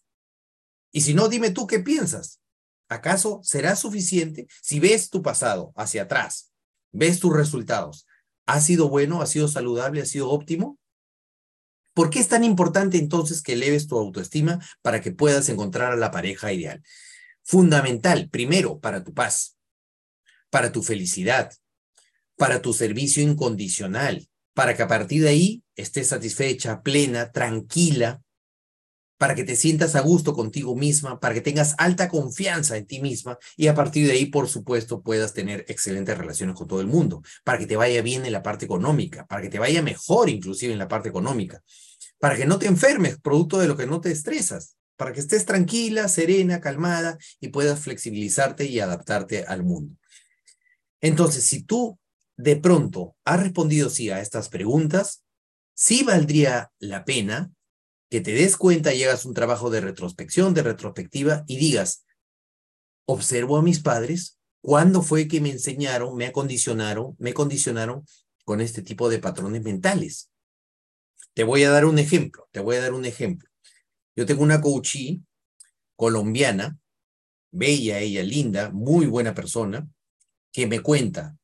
Y 0.91 1.01
si 1.01 1.13
no, 1.13 1.27
dime 1.27 1.49
tú 1.49 1.67
qué 1.67 1.79
piensas. 1.79 2.39
¿Acaso 2.87 3.41
será 3.43 3.75
suficiente 3.75 4.47
si 4.61 4.79
ves 4.79 5.09
tu 5.09 5.21
pasado 5.21 5.73
hacia 5.75 6.03
atrás 6.03 6.53
ves 6.93 7.19
tus 7.19 7.33
resultados. 7.35 8.07
¿Ha 8.45 8.61
sido 8.61 8.87
bueno? 8.87 9.21
¿Ha 9.21 9.25
sido 9.25 9.49
saludable? 9.49 10.01
¿Ha 10.01 10.05
sido 10.05 10.29
óptimo? 10.29 10.79
¿Por 11.93 12.09
qué 12.09 12.19
es 12.19 12.27
tan 12.27 12.43
importante 12.43 12.97
entonces 12.97 13.41
que 13.41 13.53
eleves 13.53 13.87
tu 13.87 13.97
autoestima 13.97 14.59
para 14.81 15.01
que 15.01 15.11
puedas 15.11 15.49
encontrar 15.49 15.91
a 15.91 15.97
la 15.97 16.11
pareja 16.11 16.53
ideal? 16.53 16.81
Fundamental, 17.43 18.29
primero, 18.29 18.79
para 18.79 19.03
tu 19.03 19.13
paz, 19.13 19.57
para 20.49 20.71
tu 20.71 20.81
felicidad, 20.81 21.53
para 22.37 22.61
tu 22.61 22.73
servicio 22.73 23.23
incondicional, 23.23 24.27
para 24.53 24.75
que 24.75 24.83
a 24.83 24.87
partir 24.87 25.23
de 25.23 25.29
ahí 25.29 25.63
estés 25.75 26.07
satisfecha, 26.07 26.81
plena, 26.81 27.31
tranquila, 27.31 28.21
para 29.17 29.35
que 29.35 29.43
te 29.45 29.55
sientas 29.55 29.95
a 29.95 30.01
gusto 30.01 30.33
contigo 30.33 30.75
misma, 30.75 31.19
para 31.19 31.33
que 31.33 31.41
tengas 31.41 31.75
alta 31.77 32.09
confianza 32.09 32.75
en 32.75 32.85
ti 32.85 32.99
misma 32.99 33.37
y 33.55 33.67
a 33.67 33.73
partir 33.73 34.05
de 34.05 34.13
ahí, 34.13 34.25
por 34.25 34.49
supuesto, 34.49 35.01
puedas 35.01 35.33
tener 35.33 35.63
excelentes 35.69 36.17
relaciones 36.17 36.55
con 36.55 36.67
todo 36.67 36.81
el 36.81 36.87
mundo, 36.87 37.21
para 37.43 37.57
que 37.57 37.65
te 37.65 37.77
vaya 37.77 38.01
bien 38.01 38.25
en 38.25 38.33
la 38.33 38.43
parte 38.43 38.65
económica, 38.65 39.25
para 39.25 39.41
que 39.41 39.49
te 39.49 39.59
vaya 39.59 39.81
mejor 39.81 40.29
inclusive 40.29 40.73
en 40.73 40.79
la 40.79 40.89
parte 40.89 41.07
económica, 41.07 41.63
para 42.19 42.35
que 42.35 42.45
no 42.45 42.59
te 42.59 42.67
enfermes 42.67 43.17
producto 43.17 43.59
de 43.59 43.67
lo 43.67 43.77
que 43.77 43.85
no 43.85 44.01
te 44.01 44.11
estresas, 44.11 44.75
para 44.97 45.13
que 45.13 45.21
estés 45.21 45.45
tranquila, 45.45 46.07
serena, 46.09 46.59
calmada 46.59 47.17
y 47.39 47.47
puedas 47.47 47.79
flexibilizarte 47.79 48.65
y 48.65 48.79
adaptarte 48.79 49.45
al 49.45 49.63
mundo. 49.63 49.95
Entonces, 50.99 51.45
si 51.45 51.63
tú 51.63 51.97
de 52.37 52.55
pronto 52.55 53.15
has 53.25 53.41
respondido 53.41 53.89
sí 53.89 54.09
a 54.09 54.21
estas 54.21 54.49
preguntas, 54.49 55.23
sí 55.75 56.03
valdría 56.03 56.71
la 56.79 57.05
pena 57.05 57.51
que 58.09 58.21
te 58.21 58.33
des 58.33 58.57
cuenta 58.57 58.93
y 58.93 59.03
hagas 59.03 59.25
un 59.25 59.33
trabajo 59.33 59.69
de 59.69 59.81
retrospección, 59.81 60.53
de 60.53 60.63
retrospectiva 60.63 61.43
y 61.47 61.57
digas, 61.57 62.05
observo 63.05 63.57
a 63.57 63.63
mis 63.63 63.79
padres, 63.79 64.39
¿cuándo 64.61 65.01
fue 65.01 65.27
que 65.27 65.41
me 65.41 65.49
enseñaron, 65.49 66.15
me 66.15 66.27
acondicionaron, 66.27 67.15
me 67.17 67.33
condicionaron 67.33 68.05
con 68.45 68.61
este 68.61 68.81
tipo 68.81 69.09
de 69.09 69.19
patrones 69.19 69.63
mentales? 69.63 70.29
Te 71.33 71.43
voy 71.43 71.63
a 71.63 71.71
dar 71.71 71.85
un 71.85 71.97
ejemplo, 71.97 72.47
te 72.51 72.59
voy 72.59 72.75
a 72.75 72.81
dar 72.81 72.93
un 72.93 73.05
ejemplo. 73.05 73.49
Yo 74.15 74.25
tengo 74.25 74.43
una 74.43 74.61
coachee 74.61 75.21
colombiana, 75.95 76.77
bella 77.51 77.99
ella, 77.99 78.23
linda, 78.23 78.69
muy 78.71 79.07
buena 79.07 79.33
persona, 79.33 79.87
que 80.51 80.67
me 80.67 80.81
cuenta 80.81 81.35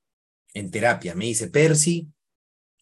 en 0.53 0.71
terapia, 0.71 1.15
me 1.15 1.25
dice, 1.25 1.47
Percy, 1.47 2.09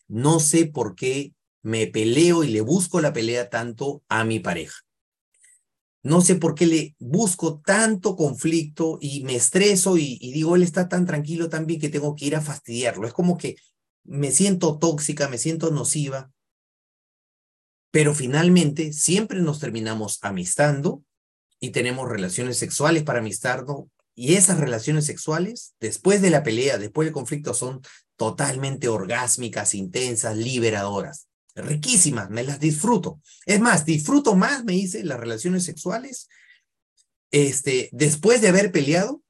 no 0.07 0.39
sé 0.39 0.65
por 0.65 0.95
qué 0.95 1.33
me 1.61 1.87
peleo 1.87 2.43
y 2.43 2.49
le 2.49 2.61
busco 2.61 3.01
la 3.01 3.13
pelea 3.13 3.49
tanto 3.49 4.03
a 4.07 4.23
mi 4.23 4.39
pareja. 4.39 4.79
No 6.03 6.21
sé 6.21 6.35
por 6.35 6.55
qué 6.55 6.65
le 6.65 6.95
busco 6.99 7.59
tanto 7.59 8.15
conflicto 8.15 8.97
y 9.01 9.23
me 9.23 9.35
estreso 9.35 9.97
y, 9.97 10.17
digo, 10.31 10.55
él 10.55 10.63
está 10.63 10.87
tan 10.87 11.05
tranquilo 11.05 11.49
también 11.49 11.81
que 11.81 11.89
tengo 11.89 12.15
que 12.15 12.25
ir 12.25 12.35
a 12.35 12.41
fastidiarlo. 12.41 13.05
Es 13.05 13.13
como 13.13 13.37
que 13.37 13.57
me 14.05 14.31
siento 14.31 14.77
tóxica, 14.77 15.27
me 15.27 15.37
siento 15.37 15.69
nociva, 15.71 16.31
pero 17.91 18.13
finalmente 18.13 18.93
siempre 18.93 19.41
nos 19.41 19.59
terminamos 19.59 20.19
amistando 20.21 21.03
y 21.59 21.71
tenemos 21.71 22.07
relaciones 22.07 22.57
sexuales 22.57 23.03
para 23.03 23.19
amistarnos 23.19 23.85
y 24.17 24.33
esas 24.33 24.59
relaciones 24.59 25.05
sexuales, 25.05 25.75
después 25.79 26.21
de 26.21 26.31
la 26.31 26.43
pelea, 26.43 26.77
después 26.77 27.05
del 27.05 27.13
conflicto, 27.13 27.53
son 27.53 27.81
totalmente 28.17 28.89
orgásmicas, 28.89 29.75
intensas, 29.75 30.35
liberadoras 30.35 31.27
riquísimas, 31.55 32.29
me 32.29 32.43
las 32.43 32.59
disfruto. 32.59 33.19
Es 33.47 33.59
más, 33.59 33.83
disfruto 33.83 34.35
más, 34.35 34.63
me 34.63 34.73
dice, 34.73 35.03
las 35.03 35.19
relaciones 35.19 35.63
sexuales 35.63 36.29
este, 37.31 37.89
después 37.91 38.41
de 38.41 38.49
haber 38.49 38.71
peleado 38.71 39.21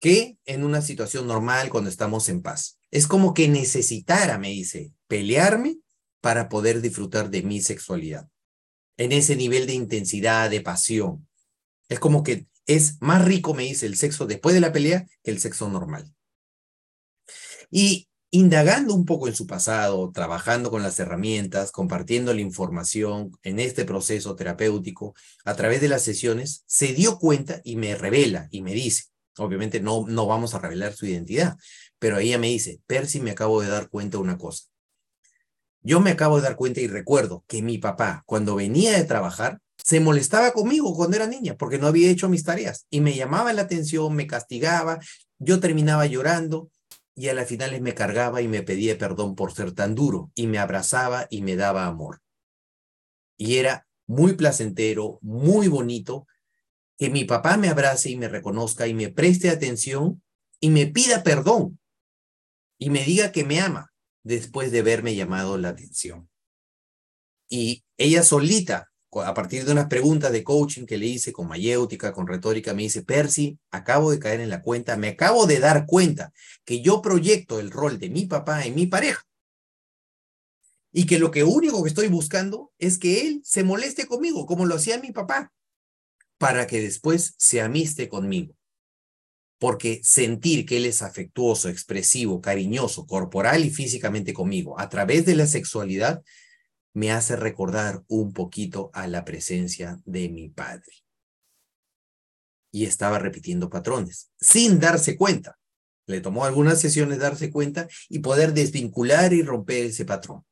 que 0.00 0.36
en 0.46 0.64
una 0.64 0.82
situación 0.82 1.26
normal 1.26 1.70
cuando 1.70 1.90
estamos 1.90 2.28
en 2.28 2.42
paz. 2.42 2.78
Es 2.90 3.06
como 3.06 3.34
que 3.34 3.48
necesitara, 3.48 4.38
me 4.38 4.48
dice, 4.48 4.92
pelearme 5.06 5.78
para 6.20 6.48
poder 6.48 6.80
disfrutar 6.80 7.30
de 7.30 7.42
mi 7.42 7.60
sexualidad. 7.60 8.28
En 8.96 9.12
ese 9.12 9.36
nivel 9.36 9.66
de 9.66 9.74
intensidad, 9.74 10.50
de 10.50 10.60
pasión. 10.60 11.26
Es 11.88 11.98
como 11.98 12.22
que 12.22 12.46
es 12.66 13.00
más 13.00 13.24
rico, 13.24 13.54
me 13.54 13.64
dice, 13.64 13.86
el 13.86 13.96
sexo 13.96 14.26
después 14.26 14.54
de 14.54 14.60
la 14.60 14.72
pelea 14.72 15.06
que 15.22 15.30
el 15.30 15.40
sexo 15.40 15.68
normal. 15.68 16.14
Y 17.70 18.08
indagando 18.30 18.94
un 18.94 19.04
poco 19.04 19.28
en 19.28 19.34
su 19.34 19.46
pasado, 19.46 20.10
trabajando 20.12 20.70
con 20.70 20.82
las 20.82 20.98
herramientas, 20.98 21.70
compartiendo 21.70 22.32
la 22.32 22.40
información 22.40 23.30
en 23.42 23.60
este 23.60 23.84
proceso 23.84 24.34
terapéutico 24.36 25.14
a 25.44 25.54
través 25.54 25.80
de 25.80 25.88
las 25.88 26.02
sesiones, 26.02 26.64
se 26.66 26.94
dio 26.94 27.18
cuenta 27.18 27.60
y 27.62 27.76
me 27.76 27.94
revela 27.94 28.48
y 28.50 28.62
me 28.62 28.72
dice, 28.72 29.04
obviamente 29.36 29.80
no, 29.80 30.06
no 30.08 30.26
vamos 30.26 30.54
a 30.54 30.60
revelar 30.60 30.94
su 30.94 31.06
identidad, 31.06 31.58
pero 31.98 32.18
ella 32.18 32.38
me 32.38 32.48
dice, 32.48 32.80
Percy, 32.86 33.20
me 33.20 33.32
acabo 33.32 33.60
de 33.60 33.68
dar 33.68 33.90
cuenta 33.90 34.16
de 34.16 34.22
una 34.22 34.38
cosa. 34.38 34.64
Yo 35.82 36.00
me 36.00 36.12
acabo 36.12 36.36
de 36.36 36.42
dar 36.42 36.56
cuenta 36.56 36.80
y 36.80 36.86
recuerdo 36.86 37.44
que 37.46 37.60
mi 37.60 37.76
papá, 37.78 38.22
cuando 38.24 38.54
venía 38.54 38.92
de 38.92 39.04
trabajar, 39.04 39.60
se 39.84 40.00
molestaba 40.00 40.52
conmigo 40.52 40.94
cuando 40.94 41.16
era 41.16 41.26
niña 41.26 41.56
porque 41.56 41.78
no 41.78 41.86
había 41.86 42.10
hecho 42.10 42.28
mis 42.28 42.44
tareas 42.44 42.86
y 42.90 43.00
me 43.00 43.14
llamaba 43.14 43.52
la 43.52 43.62
atención, 43.62 44.14
me 44.14 44.26
castigaba, 44.26 45.00
yo 45.38 45.60
terminaba 45.60 46.06
llorando 46.06 46.70
y 47.14 47.28
a 47.28 47.34
las 47.34 47.48
finales 47.48 47.80
me 47.82 47.94
cargaba 47.94 48.40
y 48.42 48.48
me 48.48 48.62
pedía 48.62 48.96
perdón 48.96 49.34
por 49.34 49.52
ser 49.52 49.72
tan 49.72 49.94
duro 49.94 50.30
y 50.34 50.46
me 50.46 50.58
abrazaba 50.58 51.26
y 51.30 51.42
me 51.42 51.56
daba 51.56 51.86
amor. 51.86 52.20
Y 53.36 53.56
era 53.56 53.86
muy 54.06 54.34
placentero, 54.34 55.18
muy 55.20 55.68
bonito 55.68 56.26
que 56.96 57.10
mi 57.10 57.24
papá 57.24 57.56
me 57.56 57.68
abrace 57.68 58.10
y 58.10 58.16
me 58.16 58.28
reconozca 58.28 58.86
y 58.86 58.94
me 58.94 59.08
preste 59.08 59.50
atención 59.50 60.22
y 60.60 60.70
me 60.70 60.86
pida 60.86 61.24
perdón 61.24 61.80
y 62.78 62.90
me 62.90 63.04
diga 63.04 63.32
que 63.32 63.44
me 63.44 63.60
ama 63.60 63.92
después 64.22 64.70
de 64.70 64.80
haberme 64.80 65.14
llamado 65.16 65.58
la 65.58 65.70
atención. 65.70 66.28
Y 67.48 67.84
ella 67.98 68.22
solita 68.22 68.91
a 69.14 69.34
partir 69.34 69.64
de 69.64 69.72
unas 69.72 69.88
preguntas 69.88 70.32
de 70.32 70.42
coaching 70.42 70.86
que 70.86 70.96
le 70.96 71.06
hice 71.06 71.32
con 71.32 71.46
mayéutica, 71.46 72.12
con 72.12 72.26
retórica, 72.26 72.72
me 72.72 72.82
dice, 72.82 73.02
Percy, 73.02 73.58
acabo 73.70 74.10
de 74.10 74.18
caer 74.18 74.40
en 74.40 74.48
la 74.48 74.62
cuenta, 74.62 74.96
me 74.96 75.08
acabo 75.08 75.46
de 75.46 75.58
dar 75.58 75.84
cuenta 75.86 76.32
que 76.64 76.80
yo 76.80 77.02
proyecto 77.02 77.60
el 77.60 77.70
rol 77.70 77.98
de 77.98 78.08
mi 78.08 78.24
papá 78.24 78.64
en 78.64 78.74
mi 78.74 78.86
pareja. 78.86 79.22
Y 80.92 81.04
que 81.06 81.18
lo 81.18 81.30
que 81.30 81.44
único 81.44 81.82
que 81.82 81.88
estoy 81.88 82.08
buscando 82.08 82.72
es 82.78 82.98
que 82.98 83.20
él 83.22 83.42
se 83.44 83.64
moleste 83.64 84.06
conmigo, 84.06 84.46
como 84.46 84.64
lo 84.64 84.76
hacía 84.76 84.98
mi 84.98 85.12
papá, 85.12 85.52
para 86.38 86.66
que 86.66 86.80
después 86.80 87.34
se 87.36 87.60
amiste 87.60 88.08
conmigo. 88.08 88.54
Porque 89.58 90.00
sentir 90.02 90.66
que 90.66 90.78
él 90.78 90.86
es 90.86 91.02
afectuoso, 91.02 91.68
expresivo, 91.68 92.40
cariñoso, 92.40 93.06
corporal 93.06 93.64
y 93.64 93.70
físicamente 93.70 94.32
conmigo, 94.32 94.78
a 94.78 94.88
través 94.88 95.24
de 95.24 95.34
la 95.34 95.46
sexualidad, 95.46 96.22
me 96.94 97.10
hace 97.10 97.36
recordar 97.36 98.04
un 98.08 98.32
poquito 98.32 98.90
a 98.92 99.06
la 99.06 99.24
presencia 99.24 100.00
de 100.04 100.28
mi 100.28 100.48
padre. 100.48 100.92
Y 102.70 102.86
estaba 102.86 103.18
repitiendo 103.18 103.70
patrones, 103.70 104.30
sin 104.40 104.80
darse 104.80 105.16
cuenta. 105.16 105.58
Le 106.06 106.20
tomó 106.20 106.44
algunas 106.44 106.80
sesiones 106.80 107.18
darse 107.18 107.50
cuenta 107.50 107.88
y 108.08 108.18
poder 108.18 108.54
desvincular 108.54 109.32
y 109.32 109.42
romper 109.42 109.86
ese 109.86 110.04
patrón. 110.04 110.44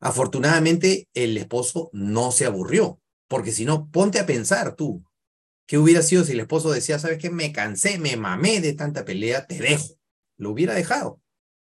Afortunadamente, 0.00 1.08
el 1.14 1.38
esposo 1.38 1.88
no 1.92 2.32
se 2.32 2.44
aburrió, 2.44 3.00
porque 3.28 3.52
si 3.52 3.64
no, 3.64 3.88
ponte 3.88 4.18
a 4.18 4.26
pensar 4.26 4.74
tú, 4.74 5.04
¿qué 5.66 5.78
hubiera 5.78 6.02
sido 6.02 6.24
si 6.24 6.32
el 6.32 6.40
esposo 6.40 6.72
decía, 6.72 6.98
sabes 6.98 7.18
qué, 7.18 7.30
me 7.30 7.52
cansé, 7.52 7.98
me 7.98 8.16
mamé 8.16 8.60
de 8.60 8.72
tanta 8.72 9.04
pelea, 9.04 9.46
te 9.46 9.58
dejo? 9.58 9.96
Lo 10.36 10.50
hubiera 10.50 10.74
dejado. 10.74 11.21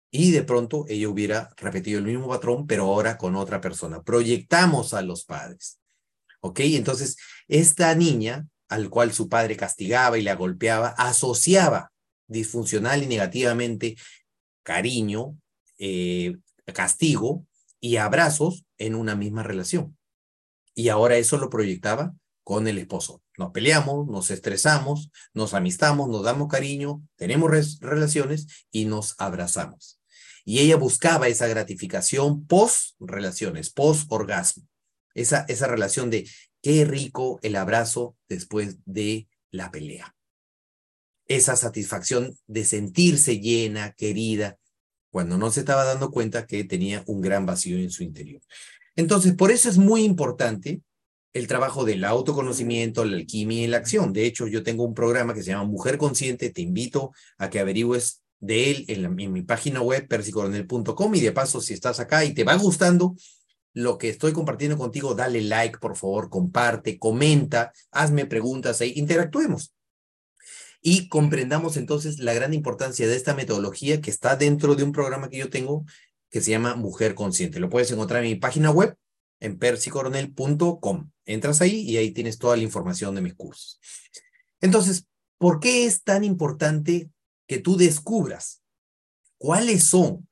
Y 0.09 0.31
de 0.31 0.43
pronto 0.43 0.85
ella 0.87 1.09
hubiera 1.09 1.49
repetido 1.57 1.99
el 1.99 2.05
mismo 2.05 2.29
patrón, 2.29 2.65
pero 2.65 2.85
ahora 2.85 3.17
con 3.17 3.35
otra 3.35 3.61
persona. 3.61 4.01
Proyectamos 4.01 4.93
a 4.93 5.01
los 5.01 5.25
padres. 5.25 5.79
¿Ok? 6.39 6.61
Entonces, 6.61 7.17
esta 7.47 7.93
niña, 7.95 8.47
al 8.69 8.89
cual 8.89 9.13
su 9.13 9.27
padre 9.27 9.57
castigaba 9.57 10.17
y 10.17 10.21
la 10.21 10.35
golpeaba, 10.35 10.89
asociaba 10.97 11.91
disfuncional 12.27 13.03
y 13.03 13.07
negativamente 13.07 13.95
cariño, 14.63 15.37
eh, 15.77 16.37
castigo 16.73 17.45
y 17.79 17.97
abrazos 17.97 18.65
en 18.77 18.95
una 18.95 19.15
misma 19.15 19.43
relación. 19.43 19.97
Y 20.73 20.89
ahora 20.89 21.17
eso 21.17 21.37
lo 21.37 21.49
proyectaba 21.49 22.13
con 22.43 22.67
el 22.67 22.77
esposo. 22.77 23.21
Nos 23.37 23.51
peleamos, 23.51 24.07
nos 24.07 24.31
estresamos, 24.31 25.11
nos 25.33 25.53
amistamos, 25.53 26.09
nos 26.09 26.23
damos 26.23 26.47
cariño, 26.47 27.01
tenemos 27.15 27.79
relaciones 27.81 28.47
y 28.71 28.85
nos 28.85 29.15
abrazamos. 29.17 29.96
Y 30.49 30.59
ella 30.59 30.77
buscaba 30.77 31.27
esa 31.27 31.45
gratificación 31.45 32.47
post 32.47 32.95
relaciones, 33.01 33.69
post 33.69 34.09
orgasmo. 34.09 34.65
Esa, 35.13 35.43
esa 35.49 35.67
relación 35.67 36.09
de 36.09 36.25
qué 36.61 36.85
rico 36.85 37.37
el 37.41 37.57
abrazo 37.57 38.15
después 38.29 38.77
de 38.85 39.27
la 39.51 39.71
pelea. 39.71 40.15
Esa 41.27 41.57
satisfacción 41.57 42.33
de 42.47 42.63
sentirse 42.63 43.41
llena, 43.41 43.91
querida, 43.91 44.57
cuando 45.11 45.37
no 45.37 45.51
se 45.51 45.59
estaba 45.59 45.83
dando 45.83 46.11
cuenta 46.11 46.47
que 46.47 46.63
tenía 46.63 47.03
un 47.07 47.19
gran 47.19 47.45
vacío 47.45 47.77
en 47.77 47.91
su 47.91 48.03
interior. 48.03 48.41
Entonces, 48.95 49.33
por 49.33 49.51
eso 49.51 49.67
es 49.67 49.77
muy 49.77 50.05
importante 50.05 50.81
el 51.33 51.47
trabajo 51.47 51.83
del 51.83 52.05
autoconocimiento, 52.05 53.03
la 53.03 53.17
alquimia 53.17 53.63
y 53.63 53.67
la 53.67 53.77
acción. 53.79 54.13
De 54.13 54.25
hecho, 54.25 54.47
yo 54.47 54.63
tengo 54.63 54.85
un 54.85 54.93
programa 54.93 55.33
que 55.33 55.43
se 55.43 55.51
llama 55.51 55.65
Mujer 55.65 55.97
Consciente. 55.97 56.51
Te 56.51 56.61
invito 56.61 57.11
a 57.37 57.49
que 57.49 57.59
averigües 57.59 58.23
de 58.39 58.71
él 58.71 58.85
en, 58.87 59.31
mi 59.31 59.41
página 59.41 59.81
web, 59.81 60.07
persicoronel.com. 60.07 61.15
Y 61.15 61.21
de 61.21 61.31
paso, 61.31 61.61
si 61.61 61.73
estás 61.73 61.99
acá 61.99 62.23
y 62.25 62.33
te 62.33 62.43
va 62.43 62.55
gustando 62.55 63.15
lo 63.73 63.97
que 63.97 64.09
estoy 64.09 64.33
compartiendo 64.33 64.77
contigo, 64.77 65.13
dale 65.13 65.41
like, 65.41 65.77
por 65.79 65.95
favor, 65.95 66.29
comparte, 66.29 66.97
comenta, 66.97 67.71
hazme 67.91 68.25
preguntas 68.25 68.81
ahí, 68.81 68.93
interactuemos 68.95 69.73
y 70.81 71.09
comprendamos 71.09 71.77
entonces 71.77 72.19
la 72.19 72.33
gran 72.33 72.53
importancia 72.53 73.07
de 73.07 73.15
esta 73.15 73.35
metodología 73.35 74.01
que 74.01 74.09
está 74.09 74.35
dentro 74.35 74.75
de 74.75 74.83
un 74.83 74.91
programa 74.91 75.29
que 75.29 75.37
yo 75.37 75.49
tengo 75.49 75.85
que 76.29 76.41
se 76.41 76.51
llama 76.51 76.75
Mujer 76.75 77.15
Consciente. 77.15 77.59
Lo 77.59 77.69
puedes 77.69 77.91
encontrar 77.91 78.23
en 78.23 78.29
mi 78.29 78.35
página 78.35 78.71
web 78.71 78.95
en 79.39 79.57
persicoronel.com. 79.57 81.11
Entras 81.25 81.61
ahí 81.61 81.81
y 81.81 81.97
ahí 81.97 82.11
tienes 82.11 82.37
toda 82.37 82.57
la 82.57 82.63
información 82.63 83.15
de 83.15 83.21
mis 83.21 83.33
cursos. 83.33 83.79
Entonces, 84.61 85.07
¿por 85.37 85.59
qué 85.59 85.85
es 85.85 86.03
tan 86.03 86.23
importante 86.23 87.09
que 87.47 87.59
tú 87.59 87.77
descubras 87.77 88.61
cuáles 89.37 89.85
son 89.85 90.27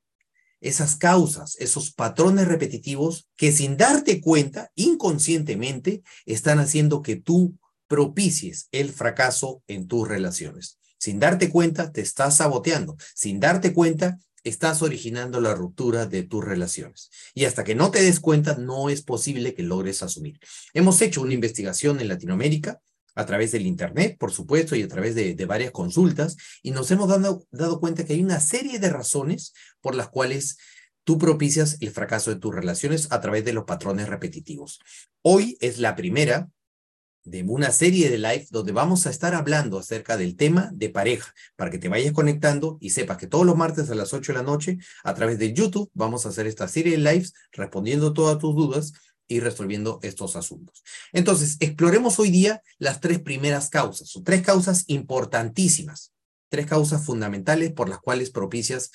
esas 0.60 0.96
causas, 0.96 1.56
esos 1.58 1.92
patrones 1.92 2.48
repetitivos 2.48 3.28
que 3.36 3.52
sin 3.52 3.76
darte 3.76 4.20
cuenta, 4.20 4.70
inconscientemente, 4.74 6.02
están 6.24 6.58
haciendo 6.58 7.02
que 7.02 7.16
tú 7.16 7.56
propicies 7.88 8.68
el 8.72 8.90
fracaso 8.90 9.62
en 9.66 9.86
tus 9.86 10.08
relaciones. 10.08 10.78
Sin 10.98 11.20
darte 11.20 11.50
cuenta, 11.50 11.92
te 11.92 12.00
estás 12.00 12.38
saboteando. 12.38 12.96
Sin 13.14 13.38
darte 13.38 13.72
cuenta, 13.72 14.18
estás 14.44 14.82
originando 14.82 15.40
la 15.40 15.54
ruptura 15.54 16.06
de 16.06 16.22
tus 16.22 16.44
relaciones. 16.44 17.10
Y 17.34 17.44
hasta 17.44 17.64
que 17.64 17.74
no 17.74 17.90
te 17.90 18.02
des 18.02 18.18
cuenta, 18.18 18.56
no 18.56 18.88
es 18.88 19.02
posible 19.02 19.54
que 19.54 19.62
logres 19.62 20.02
asumir. 20.02 20.40
Hemos 20.72 21.00
hecho 21.02 21.20
una 21.20 21.34
investigación 21.34 22.00
en 22.00 22.08
Latinoamérica 22.08 22.80
a 23.16 23.26
través 23.26 23.50
del 23.50 23.66
Internet, 23.66 24.16
por 24.18 24.30
supuesto, 24.30 24.76
y 24.76 24.82
a 24.82 24.88
través 24.88 25.14
de, 25.14 25.34
varias 25.46 25.72
consultas, 25.72 26.36
y 26.62 26.70
nos 26.70 26.90
hemos 26.90 27.08
dado, 27.08 27.44
dado 27.50 27.80
cuenta 27.80 28.04
que 28.04 28.12
hay 28.12 28.22
una 28.22 28.40
serie 28.40 28.78
de 28.78 28.90
razones 28.90 29.52
por 29.80 29.94
las 29.94 30.08
cuales 30.08 30.58
tú 31.02 31.18
propicias 31.18 31.78
el 31.80 31.90
fracaso 31.90 32.30
de 32.30 32.40
tus 32.40 32.54
relaciones 32.54 33.10
a 33.10 33.20
través 33.20 33.44
de 33.44 33.52
los 33.52 33.64
patrones 33.64 34.08
repetitivos. 34.08 34.80
Hoy 35.22 35.56
es 35.60 35.78
la 35.78 35.96
primera 35.96 36.48
de 37.26 37.42
una 37.42 37.72
serie 37.72 38.08
de 38.08 38.18
live 38.18 38.46
donde 38.50 38.72
vamos 38.72 39.06
a 39.06 39.10
estar 39.10 39.34
hablando 39.34 39.78
acerca 39.78 40.16
del 40.16 40.36
tema 40.36 40.70
de 40.72 40.90
pareja, 40.90 41.34
para 41.56 41.70
que 41.70 41.78
te 41.78 41.88
vayas 41.88 42.12
conectando 42.12 42.78
y 42.80 42.90
sepas 42.90 43.16
que 43.16 43.26
todos 43.26 43.44
los 43.44 43.56
martes 43.56 43.90
a 43.90 43.94
las 43.94 44.14
8 44.14 44.32
de 44.32 44.38
la 44.38 44.44
noche, 44.44 44.78
a 45.02 45.14
través 45.14 45.38
de 45.38 45.52
YouTube, 45.52 45.90
vamos 45.92 46.24
a 46.24 46.28
hacer 46.28 46.46
esta 46.46 46.68
serie 46.68 46.92
de 46.92 46.98
lives 46.98 47.34
respondiendo 47.52 48.12
todas 48.12 48.38
tus 48.38 48.54
dudas 48.54 48.92
y 49.28 49.40
resolviendo 49.40 49.98
estos 50.02 50.36
asuntos. 50.36 50.82
Entonces, 51.12 51.56
exploremos 51.60 52.18
hoy 52.18 52.30
día 52.30 52.62
las 52.78 53.00
tres 53.00 53.20
primeras 53.20 53.70
causas, 53.70 54.14
o 54.16 54.22
tres 54.22 54.42
causas 54.42 54.84
importantísimas, 54.86 56.12
tres 56.48 56.66
causas 56.66 57.04
fundamentales 57.04 57.72
por 57.72 57.88
las 57.88 57.98
cuales 57.98 58.30
propicias 58.30 58.90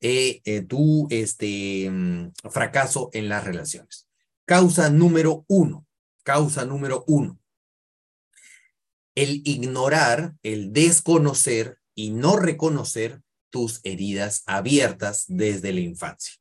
eh, 0.00 0.40
eh, 0.44 0.62
tu 0.62 1.06
este, 1.10 1.88
mm, 1.90 2.32
fracaso 2.50 3.10
en 3.12 3.28
las 3.28 3.44
relaciones. 3.44 4.08
Causa 4.44 4.90
número 4.90 5.44
uno, 5.48 5.86
causa 6.22 6.64
número 6.64 7.04
uno 7.06 7.40
el 9.16 9.40
ignorar, 9.44 10.36
el 10.42 10.72
desconocer 10.72 11.78
y 11.96 12.10
no 12.10 12.36
reconocer 12.36 13.22
tus 13.50 13.80
heridas 13.82 14.42
abiertas 14.46 15.24
desde 15.26 15.72
la 15.72 15.80
infancia. 15.80 16.34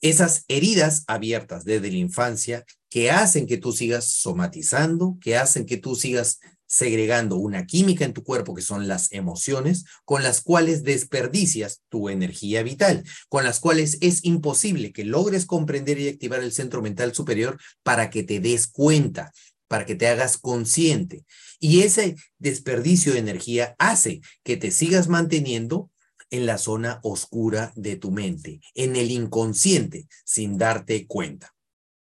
Esas 0.00 0.44
heridas 0.48 1.04
abiertas 1.06 1.64
desde 1.64 1.90
la 1.90 1.98
infancia 1.98 2.64
que 2.88 3.10
hacen 3.10 3.46
que 3.46 3.56
tú 3.56 3.72
sigas 3.72 4.04
somatizando, 4.06 5.16
que 5.20 5.36
hacen 5.36 5.64
que 5.66 5.78
tú 5.78 5.94
sigas 5.94 6.40
segregando 6.72 7.36
una 7.36 7.66
química 7.66 8.06
en 8.06 8.14
tu 8.14 8.22
cuerpo 8.24 8.54
que 8.54 8.62
son 8.62 8.88
las 8.88 9.12
emociones, 9.12 9.84
con 10.06 10.22
las 10.22 10.40
cuales 10.40 10.84
desperdicias 10.84 11.82
tu 11.90 12.08
energía 12.08 12.62
vital, 12.62 13.04
con 13.28 13.44
las 13.44 13.60
cuales 13.60 13.98
es 14.00 14.24
imposible 14.24 14.90
que 14.90 15.04
logres 15.04 15.44
comprender 15.44 15.98
y 15.98 16.08
activar 16.08 16.42
el 16.42 16.50
centro 16.50 16.80
mental 16.80 17.14
superior 17.14 17.60
para 17.82 18.08
que 18.08 18.22
te 18.22 18.40
des 18.40 18.66
cuenta, 18.66 19.32
para 19.68 19.84
que 19.84 19.96
te 19.96 20.08
hagas 20.08 20.38
consciente. 20.38 21.26
Y 21.60 21.82
ese 21.82 22.16
desperdicio 22.38 23.12
de 23.12 23.18
energía 23.18 23.76
hace 23.78 24.22
que 24.42 24.56
te 24.56 24.70
sigas 24.70 25.08
manteniendo 25.08 25.90
en 26.32 26.46
la 26.46 26.58
zona 26.58 26.98
oscura 27.02 27.72
de 27.76 27.96
tu 27.96 28.10
mente, 28.10 28.60
en 28.74 28.96
el 28.96 29.10
inconsciente, 29.10 30.08
sin 30.24 30.56
darte 30.56 31.06
cuenta. 31.06 31.54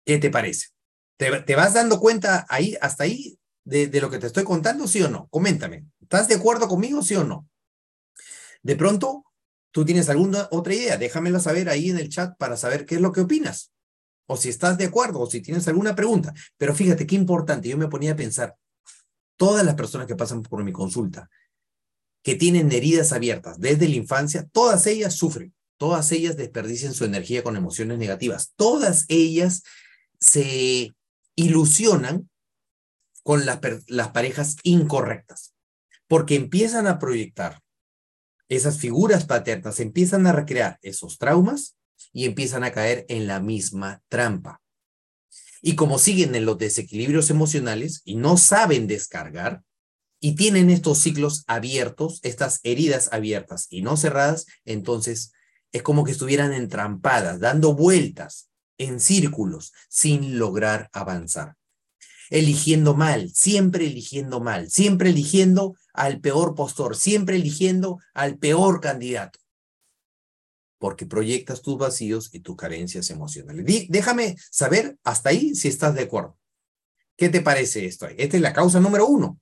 ¿Qué 0.04 0.18
te 0.18 0.30
parece? 0.30 0.68
¿Te, 1.18 1.54
vas 1.54 1.74
dando 1.74 2.00
cuenta 2.00 2.46
ahí, 2.48 2.76
hasta 2.80 3.04
ahí, 3.04 3.38
de, 3.64 3.88
de, 3.88 4.00
lo 4.00 4.10
que 4.10 4.18
te 4.18 4.26
estoy 4.26 4.44
contando, 4.44 4.88
sí 4.88 5.02
o 5.02 5.10
no? 5.10 5.28
Coméntame. 5.28 5.86
¿Estás 6.00 6.28
de 6.28 6.36
acuerdo 6.36 6.66
conmigo, 6.66 7.02
sí 7.02 7.14
o 7.14 7.24
no? 7.24 7.46
De 8.62 8.74
pronto, 8.74 9.24
tú 9.70 9.84
tienes 9.84 10.08
alguna 10.08 10.48
otra 10.50 10.74
idea, 10.74 10.96
déjamela 10.96 11.38
saber 11.38 11.68
ahí 11.68 11.90
en 11.90 11.98
el 11.98 12.08
chat 12.08 12.36
para 12.38 12.56
saber 12.56 12.86
qué 12.86 12.94
es 12.94 13.00
lo 13.02 13.12
que 13.12 13.20
opinas. 13.20 13.70
O 14.26 14.38
si 14.38 14.48
estás 14.48 14.78
de 14.78 14.86
acuerdo, 14.86 15.20
o 15.20 15.30
si 15.30 15.42
tienes 15.42 15.68
alguna 15.68 15.94
pregunta. 15.94 16.32
Pero 16.56 16.74
fíjate 16.74 17.06
qué 17.06 17.16
importante, 17.16 17.68
yo 17.68 17.76
me 17.76 17.88
ponía 17.88 18.12
a 18.12 18.16
pensar, 18.16 18.56
todas 19.36 19.64
las 19.64 19.74
personas 19.74 20.06
que 20.06 20.16
pasan 20.16 20.42
por 20.42 20.64
mi 20.64 20.72
consulta, 20.72 21.28
que 22.26 22.34
tienen 22.34 22.72
heridas 22.72 23.12
abiertas 23.12 23.60
desde 23.60 23.88
la 23.88 23.94
infancia, 23.94 24.48
todas 24.50 24.88
ellas 24.88 25.14
sufren, 25.14 25.54
todas 25.76 26.10
ellas 26.10 26.36
desperdician 26.36 26.92
su 26.92 27.04
energía 27.04 27.44
con 27.44 27.54
emociones 27.54 27.98
negativas, 27.98 28.52
todas 28.56 29.04
ellas 29.06 29.62
se 30.18 30.92
ilusionan 31.36 32.28
con 33.22 33.46
las 33.46 34.08
parejas 34.08 34.56
incorrectas, 34.64 35.54
porque 36.08 36.34
empiezan 36.34 36.88
a 36.88 36.98
proyectar 36.98 37.62
esas 38.48 38.78
figuras 38.78 39.24
paternas, 39.24 39.78
empiezan 39.78 40.26
a 40.26 40.32
recrear 40.32 40.80
esos 40.82 41.18
traumas 41.18 41.76
y 42.12 42.24
empiezan 42.24 42.64
a 42.64 42.72
caer 42.72 43.06
en 43.08 43.28
la 43.28 43.38
misma 43.38 44.02
trampa. 44.08 44.60
Y 45.62 45.76
como 45.76 46.00
siguen 46.00 46.34
en 46.34 46.44
los 46.44 46.58
desequilibrios 46.58 47.30
emocionales 47.30 48.02
y 48.04 48.16
no 48.16 48.36
saben 48.36 48.88
descargar, 48.88 49.62
y 50.20 50.34
tienen 50.34 50.70
estos 50.70 50.98
ciclos 50.98 51.44
abiertos, 51.46 52.20
estas 52.22 52.60
heridas 52.62 53.10
abiertas 53.12 53.66
y 53.70 53.82
no 53.82 53.96
cerradas, 53.96 54.46
entonces 54.64 55.32
es 55.72 55.82
como 55.82 56.04
que 56.04 56.12
estuvieran 56.12 56.52
entrampadas, 56.52 57.40
dando 57.40 57.74
vueltas 57.74 58.48
en 58.78 59.00
círculos 59.00 59.72
sin 59.88 60.38
lograr 60.38 60.88
avanzar. 60.92 61.56
Eligiendo 62.30 62.94
mal, 62.94 63.30
siempre 63.32 63.86
eligiendo 63.86 64.40
mal, 64.40 64.70
siempre 64.70 65.10
eligiendo 65.10 65.76
al 65.92 66.20
peor 66.20 66.54
postor, 66.54 66.96
siempre 66.96 67.36
eligiendo 67.36 67.98
al 68.14 68.38
peor 68.38 68.80
candidato. 68.80 69.38
porque 70.78 71.06
proyectas 71.06 71.62
tus 71.62 71.78
vacíos 71.78 72.28
y 72.32 72.40
tus 72.40 72.54
carencias 72.54 73.08
emocionales. 73.08 73.64
déjame 73.88 74.36
saber 74.50 74.98
hasta 75.04 75.30
ahí 75.30 75.54
si 75.54 75.68
estás 75.68 75.94
de 75.94 76.02
acuerdo. 76.02 76.36
¿Qué 77.16 77.30
te 77.30 77.40
parece 77.40 77.86
esto? 77.86 78.06
Esta 78.06 78.36
es 78.36 78.42
la 78.42 78.52
causa 78.52 78.78
número 78.78 79.06
uno. 79.06 79.40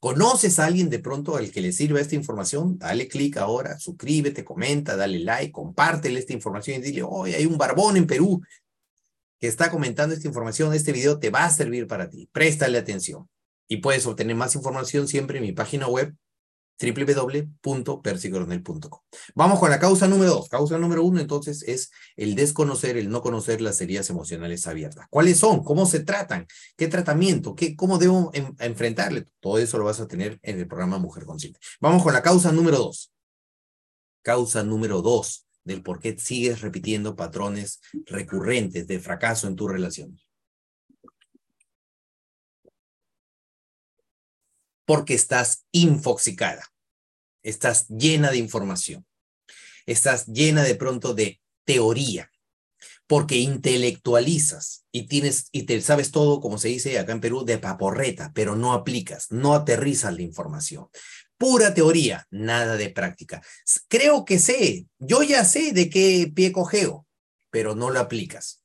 ¿Conoces 0.00 0.58
a 0.58 0.64
alguien 0.64 0.88
de 0.88 0.98
pronto 0.98 1.36
al 1.36 1.50
que 1.50 1.60
le 1.60 1.72
sirva 1.72 2.00
esta 2.00 2.14
información? 2.14 2.78
Dale 2.78 3.06
clic 3.06 3.36
ahora, 3.36 3.78
suscríbete, 3.78 4.44
comenta, 4.44 4.96
dale 4.96 5.18
like, 5.18 5.52
compártele 5.52 6.18
esta 6.18 6.32
información 6.32 6.78
y 6.78 6.80
dile, 6.80 7.02
hoy 7.02 7.34
hay 7.34 7.44
un 7.44 7.58
barbón 7.58 7.98
en 7.98 8.06
Perú 8.06 8.40
que 9.38 9.46
está 9.46 9.70
comentando 9.70 10.14
esta 10.14 10.26
información, 10.26 10.72
este 10.72 10.92
video 10.92 11.18
te 11.18 11.28
va 11.28 11.44
a 11.44 11.50
servir 11.50 11.86
para 11.86 12.08
ti. 12.08 12.28
Préstale 12.32 12.78
atención. 12.78 13.28
Y 13.68 13.78
puedes 13.78 14.06
obtener 14.06 14.36
más 14.36 14.54
información 14.54 15.06
siempre 15.06 15.38
en 15.38 15.44
mi 15.44 15.52
página 15.52 15.86
web 15.86 16.14
www.persicoronel.com. 16.80 19.00
Vamos 19.34 19.58
con 19.58 19.70
la 19.70 19.78
causa 19.78 20.08
número 20.08 20.30
dos. 20.30 20.48
Causa 20.48 20.78
número 20.78 21.04
uno, 21.04 21.20
entonces, 21.20 21.62
es 21.64 21.90
el 22.16 22.34
desconocer, 22.34 22.96
el 22.96 23.10
no 23.10 23.20
conocer 23.20 23.60
las 23.60 23.78
heridas 23.80 24.08
emocionales 24.10 24.66
abiertas. 24.66 25.06
¿Cuáles 25.10 25.38
son? 25.38 25.62
¿Cómo 25.62 25.86
se 25.86 26.00
tratan? 26.00 26.48
¿Qué 26.76 26.88
tratamiento? 26.88 27.54
¿Qué, 27.54 27.76
¿Cómo 27.76 27.98
debo 27.98 28.32
enfrentarle? 28.58 29.28
Todo 29.40 29.58
eso 29.58 29.78
lo 29.78 29.84
vas 29.84 30.00
a 30.00 30.08
tener 30.08 30.40
en 30.42 30.58
el 30.58 30.66
programa 30.66 30.98
Mujer 30.98 31.24
Consciente. 31.24 31.60
Vamos 31.80 32.02
con 32.02 32.14
la 32.14 32.22
causa 32.22 32.50
número 32.52 32.78
dos. 32.78 33.12
Causa 34.22 34.64
número 34.64 35.02
dos 35.02 35.46
del 35.64 35.82
por 35.82 36.00
qué 36.00 36.18
sigues 36.18 36.62
repitiendo 36.62 37.16
patrones 37.16 37.82
recurrentes 38.06 38.86
de 38.86 38.98
fracaso 38.98 39.46
en 39.46 39.56
tu 39.56 39.68
relación. 39.68 40.18
Porque 44.90 45.14
estás 45.14 45.66
infoxicada, 45.70 46.64
estás 47.44 47.86
llena 47.86 48.32
de 48.32 48.38
información, 48.38 49.06
estás 49.86 50.26
llena 50.26 50.64
de 50.64 50.74
pronto 50.74 51.14
de 51.14 51.40
teoría, 51.64 52.32
porque 53.06 53.36
intelectualizas 53.36 54.84
y 54.90 55.06
tienes 55.06 55.48
y 55.52 55.62
te 55.62 55.80
sabes 55.80 56.10
todo, 56.10 56.40
como 56.40 56.58
se 56.58 56.66
dice 56.66 56.98
acá 56.98 57.12
en 57.12 57.20
Perú, 57.20 57.44
de 57.44 57.58
paporreta, 57.58 58.32
pero 58.34 58.56
no 58.56 58.72
aplicas, 58.72 59.30
no 59.30 59.54
aterrizas 59.54 60.12
la 60.12 60.22
información. 60.22 60.88
Pura 61.38 61.72
teoría, 61.72 62.26
nada 62.32 62.76
de 62.76 62.90
práctica. 62.90 63.44
Creo 63.86 64.24
que 64.24 64.40
sé, 64.40 64.88
yo 64.98 65.22
ya 65.22 65.44
sé 65.44 65.70
de 65.70 65.88
qué 65.88 66.32
pie 66.34 66.50
cogeo, 66.50 67.06
pero 67.52 67.76
no 67.76 67.90
lo 67.90 68.00
aplicas 68.00 68.59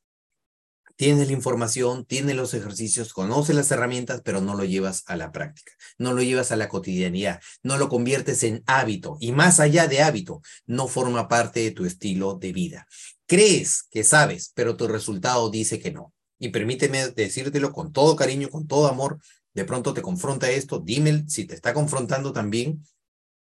tienes 0.96 1.28
la 1.28 1.34
información, 1.34 2.06
tienes 2.06 2.36
los 2.36 2.54
ejercicios, 2.54 3.14
conoces 3.14 3.56
las 3.56 3.72
herramientas, 3.72 4.22
pero 4.24 4.42
no 4.42 4.56
lo 4.56 4.64
llevas 4.64 5.04
a 5.08 5.16
la 5.16 5.32
práctica, 5.32 5.72
no 5.98 6.14
lo 6.14 6.22
llevas 6.22 6.52
a 6.52 6.56
la 6.56 6.70
cotidianidad, 6.70 7.42
no 7.64 7.78
lo 7.78 7.90
conviertes 7.90 8.44
en 8.44 8.64
hábito 8.66 9.18
y 9.20 9.32
más 9.32 9.60
allá 9.60 9.88
de 9.88 10.02
hábito, 10.02 10.42
no 10.66 10.88
forma 10.88 11.28
parte 11.28 11.62
de 11.62 11.72
tu 11.72 11.86
estilo 11.86 12.36
de 12.36 12.54
vida. 12.54 12.88
Crees 13.28 13.84
que 13.90 14.04
sabes, 14.04 14.52
pero 14.54 14.78
tu 14.78 14.88
resultado 14.88 15.50
dice 15.50 15.80
que 15.80 15.92
no. 15.92 16.14
Y 16.38 16.50
permíteme 16.50 17.08
decírtelo 17.10 17.72
con 17.72 17.92
todo 17.92 18.16
cariño, 18.16 18.50
con 18.50 18.68
todo 18.68 18.88
amor. 18.88 19.20
De 19.54 19.66
pronto 19.66 19.94
te 19.94 20.02
confronta 20.02 20.50
esto, 20.50 20.80
dime 20.80 21.24
si 21.28 21.46
te 21.46 21.56
está 21.56 21.74
confrontando 21.74 22.34
también, 22.34 22.86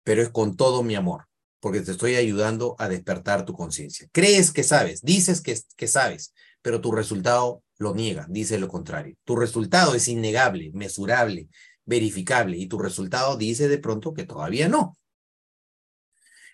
pero 0.03 0.21
es 0.21 0.29
con 0.29 0.55
todo 0.55 0.81
mi 0.81 0.95
amor, 0.95 1.27
porque 1.59 1.81
te 1.81 1.91
estoy 1.91 2.15
ayudando 2.15 2.75
a 2.79 2.87
despertar 2.87 3.45
tu 3.45 3.53
conciencia. 3.53 4.07
Crees 4.11 4.51
que 4.51 4.63
sabes, 4.63 5.01
dices 5.01 5.41
que, 5.41 5.59
que 5.75 5.87
sabes, 5.87 6.33
pero 6.65 6.81
tu 6.81 6.91
resultado 6.91 7.61
lo 7.77 7.93
niega, 7.93 8.25
dice 8.27 8.57
lo 8.57 8.67
contrario. 8.67 9.15
Tu 9.23 9.35
resultado 9.35 9.93
es 9.93 10.07
innegable, 10.07 10.71
mesurable, 10.73 11.47
verificable, 11.85 12.57
y 12.57 12.65
tu 12.65 12.79
resultado 12.79 13.37
dice 13.37 13.67
de 13.67 13.77
pronto 13.77 14.15
que 14.15 14.23
todavía 14.23 14.67
no. 14.67 14.97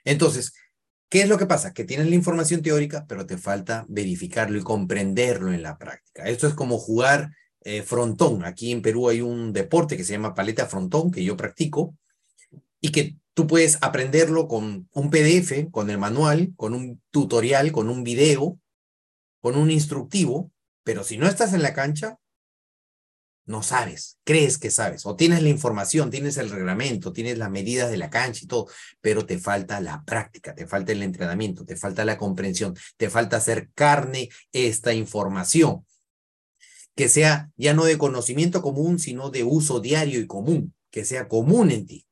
Entonces, 0.03 0.51
¿qué 1.07 1.21
es 1.21 1.29
lo 1.29 1.37
que 1.37 1.45
pasa? 1.45 1.71
Que 1.71 1.85
tienes 1.85 2.09
la 2.09 2.15
información 2.15 2.61
teórica, 2.61 3.05
pero 3.07 3.25
te 3.25 3.37
falta 3.37 3.85
verificarlo 3.87 4.59
y 4.59 4.63
comprenderlo 4.63 5.53
en 5.53 5.63
la 5.63 5.77
práctica. 5.77 6.25
Esto 6.25 6.45
es 6.45 6.55
como 6.55 6.77
jugar 6.77 7.31
eh, 7.61 7.81
frontón. 7.81 8.43
Aquí 8.43 8.73
en 8.73 8.81
Perú 8.81 9.07
hay 9.07 9.21
un 9.21 9.53
deporte 9.53 9.95
que 9.95 10.03
se 10.03 10.11
llama 10.11 10.35
paleta 10.35 10.65
frontón, 10.65 11.09
que 11.09 11.23
yo 11.23 11.37
practico, 11.37 11.95
y 12.81 12.91
que 12.91 13.15
tú 13.33 13.47
puedes 13.47 13.77
aprenderlo 13.79 14.49
con 14.49 14.89
un 14.91 15.09
PDF, 15.09 15.71
con 15.71 15.89
el 15.89 15.97
manual, 15.97 16.51
con 16.57 16.73
un 16.73 17.01
tutorial, 17.11 17.71
con 17.71 17.87
un 17.87 18.03
video, 18.03 18.59
con 19.41 19.57
un 19.57 19.71
instructivo, 19.71 20.51
pero 20.83 21.03
si 21.03 21.17
no 21.17 21.27
estás 21.27 21.53
en 21.53 21.63
la 21.63 21.73
cancha, 21.73 22.19
no 23.45 23.63
sabes, 23.63 24.19
crees 24.23 24.57
que 24.57 24.71
sabes, 24.71 25.05
o 25.05 25.15
tienes 25.15 25.41
la 25.41 25.49
información, 25.49 26.11
tienes 26.11 26.37
el 26.37 26.49
reglamento, 26.49 27.11
tienes 27.11 27.37
las 27.37 27.49
medidas 27.49 27.89
de 27.89 27.97
la 27.97 28.09
cancha 28.09 28.41
y 28.43 28.47
todo, 28.47 28.67
pero 29.01 29.25
te 29.25 29.39
falta 29.39 29.81
la 29.81 30.03
práctica, 30.03 30.53
te 30.55 30.67
falta 30.67 30.91
el 30.91 31.03
entrenamiento, 31.03 31.65
te 31.65 31.75
falta 31.75 32.05
la 32.05 32.17
comprensión, 32.17 32.75
te 32.97 33.09
falta 33.09 33.37
hacer 33.37 33.71
carne 33.73 34.29
esta 34.53 34.93
información, 34.93 35.85
que 36.95 37.09
sea 37.09 37.49
ya 37.57 37.73
no 37.73 37.85
de 37.85 37.97
conocimiento 37.97 38.61
común, 38.61 38.99
sino 38.99 39.31
de 39.31 39.43
uso 39.43 39.79
diario 39.79 40.19
y 40.19 40.27
común, 40.27 40.73
que 40.91 41.03
sea 41.03 41.27
común 41.27 41.71
en 41.71 41.87
ti. 41.87 42.07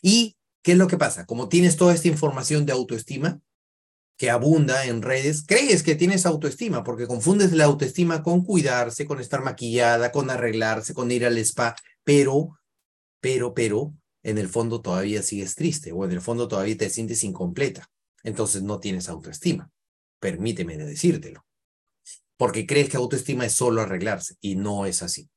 ¿Y 0.00 0.36
qué 0.62 0.72
es 0.72 0.78
lo 0.78 0.86
que 0.86 0.96
pasa? 0.96 1.26
Como 1.26 1.48
tienes 1.48 1.76
toda 1.76 1.92
esta 1.92 2.08
información 2.08 2.66
de 2.66 2.72
autoestima, 2.72 3.40
que 4.16 4.30
abunda 4.30 4.86
en 4.86 5.02
redes, 5.02 5.44
crees 5.46 5.82
que 5.82 5.96
tienes 5.96 6.24
autoestima, 6.26 6.84
porque 6.84 7.06
confundes 7.06 7.52
la 7.52 7.64
autoestima 7.64 8.22
con 8.22 8.44
cuidarse, 8.44 9.06
con 9.06 9.20
estar 9.20 9.42
maquillada, 9.42 10.12
con 10.12 10.30
arreglarse, 10.30 10.94
con 10.94 11.10
ir 11.10 11.26
al 11.26 11.38
spa, 11.38 11.74
pero, 12.04 12.58
pero, 13.20 13.54
pero, 13.54 13.94
en 14.22 14.38
el 14.38 14.48
fondo 14.48 14.80
todavía 14.80 15.22
sigues 15.22 15.54
triste 15.54 15.92
o 15.92 16.04
en 16.04 16.12
el 16.12 16.20
fondo 16.20 16.48
todavía 16.48 16.76
te 16.76 16.90
sientes 16.90 17.22
incompleta. 17.24 17.90
Entonces 18.22 18.62
no 18.62 18.80
tienes 18.80 19.08
autoestima. 19.08 19.70
Permíteme 20.18 20.78
decírtelo. 20.78 21.44
Porque 22.36 22.66
crees 22.66 22.88
que 22.88 22.96
autoestima 22.96 23.44
es 23.44 23.52
solo 23.52 23.82
arreglarse 23.82 24.36
y 24.40 24.56
no 24.56 24.86
es 24.86 25.02
así. 25.02 25.28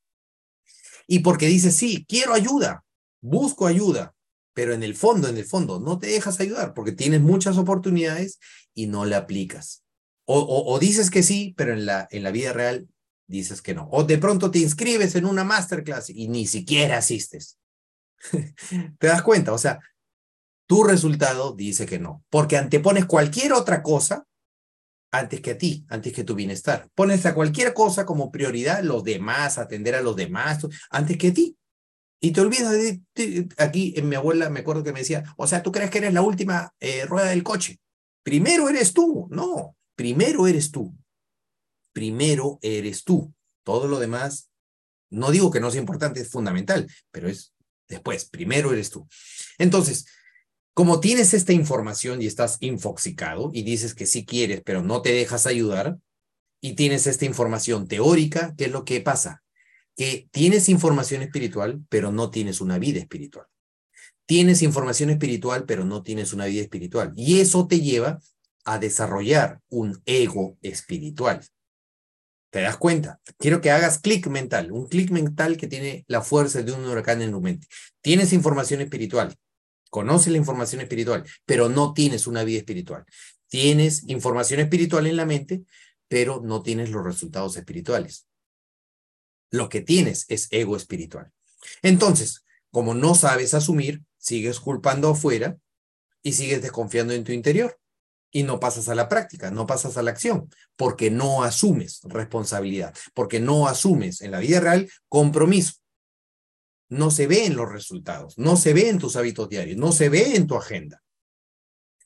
Y 1.06 1.20
porque 1.20 1.48
dices, 1.48 1.76
sí, 1.76 2.06
quiero 2.08 2.34
ayuda, 2.34 2.84
busco 3.22 3.68
ayuda, 3.68 4.14
pero 4.58 4.74
en 4.74 4.82
el 4.82 4.96
fondo, 4.96 5.28
en 5.28 5.38
el 5.38 5.46
fondo, 5.46 5.80
no 5.80 6.00
te 6.00 6.08
dejas 6.08 6.40
ayudar 6.40 6.74
porque 6.74 6.92
tienes 6.92 7.22
muchas 7.22 7.60
oportunidades 7.60 8.40
y 8.74 8.88
no 8.88 9.06
la 9.06 9.18
aplicas. 9.18 9.84
O, 10.26 10.80
dices 10.80 11.12
que 11.12 11.22
sí, 11.22 11.54
pero 11.56 11.74
en 11.74 11.86
la, 11.86 12.08
en 12.10 12.24
la 12.24 12.32
vida 12.32 12.54
real 12.54 12.88
dices 13.28 13.62
que 13.62 13.76
no. 13.76 13.88
O 13.92 14.04
de 14.04 14.18
pronto 14.18 14.50
te 14.50 14.58
inscribes 14.58 15.14
en 15.14 15.26
una 15.26 15.44
masterclass 15.44 16.10
y 16.10 16.28
ni 16.28 16.48
siquiera 16.48 16.98
asistes. 16.98 17.60
¿Te 18.98 19.06
das 19.06 19.22
cuenta? 19.22 19.54
O 19.54 19.60
sea, 19.60 19.80
tu 20.66 20.84
resultado 20.84 21.54
dice 21.54 21.86
que 21.86 22.00
no, 22.00 22.26
porque 22.32 22.58
antepones 22.58 23.06
cualquier 23.06 23.54
otra 23.54 23.84
cosa 23.84 24.26
antes 25.12 25.40
que 25.40 25.52
a 25.52 25.58
ti, 25.60 25.86
antes 25.88 26.14
que 26.14 26.24
tu 26.24 26.34
bienestar. 26.34 26.90
Pones 26.96 27.28
a 27.28 27.36
cualquier 27.36 27.76
cosa 27.76 28.08
como 28.08 28.32
prioridad, 28.32 28.82
los 28.82 29.04
demás, 29.04 29.60
atender 29.60 29.94
a 29.94 30.02
los 30.02 30.16
demás, 30.16 30.66
antes 30.90 31.16
que 31.16 31.28
a 31.28 31.34
ti. 31.36 31.58
Y 32.20 32.32
te 32.32 32.42
olvidas 32.42 32.72
de, 32.72 33.48
aquí 33.58 33.94
en 33.96 34.10
mi 34.10 34.16
abuela 34.16 34.50
me 34.50 34.62
acuerdo 34.62 34.84
que 34.84 34.94
me 34.94 35.00
decía, 35.00 35.24
o 35.38 35.46
sea, 35.46 35.62
tú 35.62 35.72
crees 35.72 35.90
que 35.92 36.00
eres 36.00 36.14
la 36.14 36.22
última 36.22 36.74
eh, 36.80 37.06
rueda 37.06 37.30
del 37.30 37.44
coche. 37.44 37.80
Primero 38.24 38.70
eres 38.70 38.94
tú. 38.94 39.28
No, 39.30 39.76
primero 39.96 40.48
eres 40.48 40.72
tú. 40.72 40.96
Primero 41.94 42.60
eres 42.62 43.04
tú. 43.04 43.34
Todo 43.64 43.88
lo 43.88 44.00
demás, 44.00 44.50
no 45.12 45.32
digo 45.32 45.52
que 45.52 45.60
no 45.60 45.72
sea 45.72 45.80
importante, 45.82 46.22
es 46.22 46.30
fundamental, 46.30 46.90
pero 47.12 47.28
es 47.28 47.54
después, 47.88 48.26
primero 48.26 48.72
eres 48.72 48.90
tú. 48.90 49.08
Entonces, 49.58 50.06
como 50.74 51.00
tienes 51.00 51.34
esta 51.34 51.54
información 51.54 52.22
y 52.22 52.28
estás 52.28 52.58
infoxicado 52.62 53.50
y 53.54 53.64
dices 53.64 53.94
que 53.96 54.06
sí 54.06 54.26
quieres, 54.26 54.62
pero 54.64 54.82
no 54.82 55.02
te 55.02 55.12
dejas 55.12 55.48
ayudar, 55.48 55.98
y 56.62 56.74
tienes 56.74 57.08
esta 57.08 57.26
información 57.26 57.88
teórica, 57.88 58.54
¿qué 58.58 58.66
es 58.66 58.72
lo 58.72 58.84
que 58.84 59.02
pasa? 59.02 59.44
Que 59.98 60.30
tienes 60.32 60.70
información 60.70 61.24
espiritual, 61.24 61.82
pero 61.90 62.12
no 62.12 62.30
tienes 62.30 62.62
una 62.62 62.78
vida 62.78 63.00
espiritual. 63.00 63.48
Tienes 64.28 64.62
información 64.62 65.10
espiritual, 65.10 65.66
pero 65.66 65.86
no 65.86 66.04
tienes 66.04 66.34
una 66.34 66.46
vida 66.46 66.62
espiritual. 66.62 67.14
Y 67.16 67.40
eso 67.40 67.68
te 67.68 67.82
lleva 67.82 68.20
a 68.64 68.78
desarrollar 68.78 69.60
un 69.70 70.00
ego 70.06 70.58
espiritual. 70.62 71.42
¿Te 72.52 72.62
das 72.62 72.78
cuenta? 72.78 73.20
Quiero 73.40 73.60
que 73.60 73.72
hagas 73.72 74.00
clic 74.00 74.28
mental, 74.28 74.72
un 74.72 74.88
clic 74.88 75.10
mental 75.10 75.58
que 75.58 75.68
tiene 75.68 76.06
la 76.08 76.22
fuerza 76.22 76.62
de 76.62 76.72
un 76.72 76.86
huracán 76.86 77.22
en 77.22 77.32
tu 77.32 77.42
mente. 77.42 77.68
Tienes 78.02 78.34
información 78.34 78.82
espiritual, 78.82 79.36
conoces 79.90 80.32
la 80.32 80.38
información 80.38 80.82
espiritual, 80.82 81.24
pero 81.46 81.70
no 81.70 81.94
tienes 81.94 82.28
una 82.28 82.44
vida 82.44 82.60
espiritual. 82.60 83.04
Tienes 83.48 84.04
información 84.08 84.60
espiritual 84.60 85.08
en 85.08 85.16
la 85.16 85.26
mente, 85.26 85.64
pero 86.08 86.42
no 86.44 86.62
tienes 86.62 86.92
los 86.92 87.04
resultados 87.04 87.58
espirituales 87.58 88.27
lo 89.50 89.70
que 89.70 89.82
tienes 89.82 90.26
es 90.30 90.48
ego 90.52 90.76
espiritual. 90.76 91.32
Entonces, 91.82 92.44
como 92.72 92.94
no 92.94 93.16
sabes 93.16 93.54
asumir, 93.54 94.04
sigues 94.18 94.60
culpando 94.60 95.10
afuera 95.10 95.58
y 96.22 96.34
sigues 96.34 96.62
desconfiando 96.62 97.14
en 97.14 97.24
tu 97.24 97.32
interior. 97.32 97.80
Y 98.30 98.44
no 98.44 98.60
pasas 98.60 98.90
a 98.90 98.96
la 98.96 99.08
práctica, 99.08 99.52
no 99.52 99.66
pasas 99.66 99.98
a 99.98 100.04
la 100.04 100.12
acción, 100.12 100.50
porque 100.76 101.10
no 101.10 101.44
asumes 101.44 102.02
responsabilidad, 102.04 102.94
porque 103.14 103.40
no 103.40 103.68
asumes 103.68 104.22
en 104.22 104.32
la 104.32 104.40
vida 104.40 104.60
real 104.60 104.92
compromiso. 105.08 105.76
No 106.90 107.10
se 107.10 107.28
ve 107.28 107.46
en 107.46 107.56
los 107.56 107.72
resultados, 107.72 108.38
no 108.38 108.58
se 108.58 108.74
ve 108.74 108.90
en 108.90 109.00
tus 109.00 109.16
hábitos 109.16 109.50
diarios, 109.50 109.78
no 109.78 109.92
se 109.92 110.10
ve 110.10 110.36
en 110.36 110.46
tu 110.46 110.56
agenda. 110.56 111.04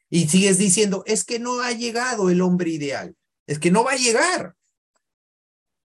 Y 0.09 0.27
sigues 0.27 0.57
diciendo, 0.57 1.03
es 1.07 1.23
que 1.23 1.39
no 1.39 1.61
ha 1.61 1.71
llegado 1.71 2.29
el 2.29 2.41
hombre 2.41 2.69
ideal. 2.69 3.15
Es 3.47 3.59
que 3.59 3.71
no 3.71 3.83
va 3.83 3.93
a 3.93 3.97
llegar. 3.97 4.55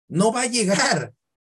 No 0.07 0.31
va 0.31 0.41
a 0.41 0.47
llegar. 0.47 1.13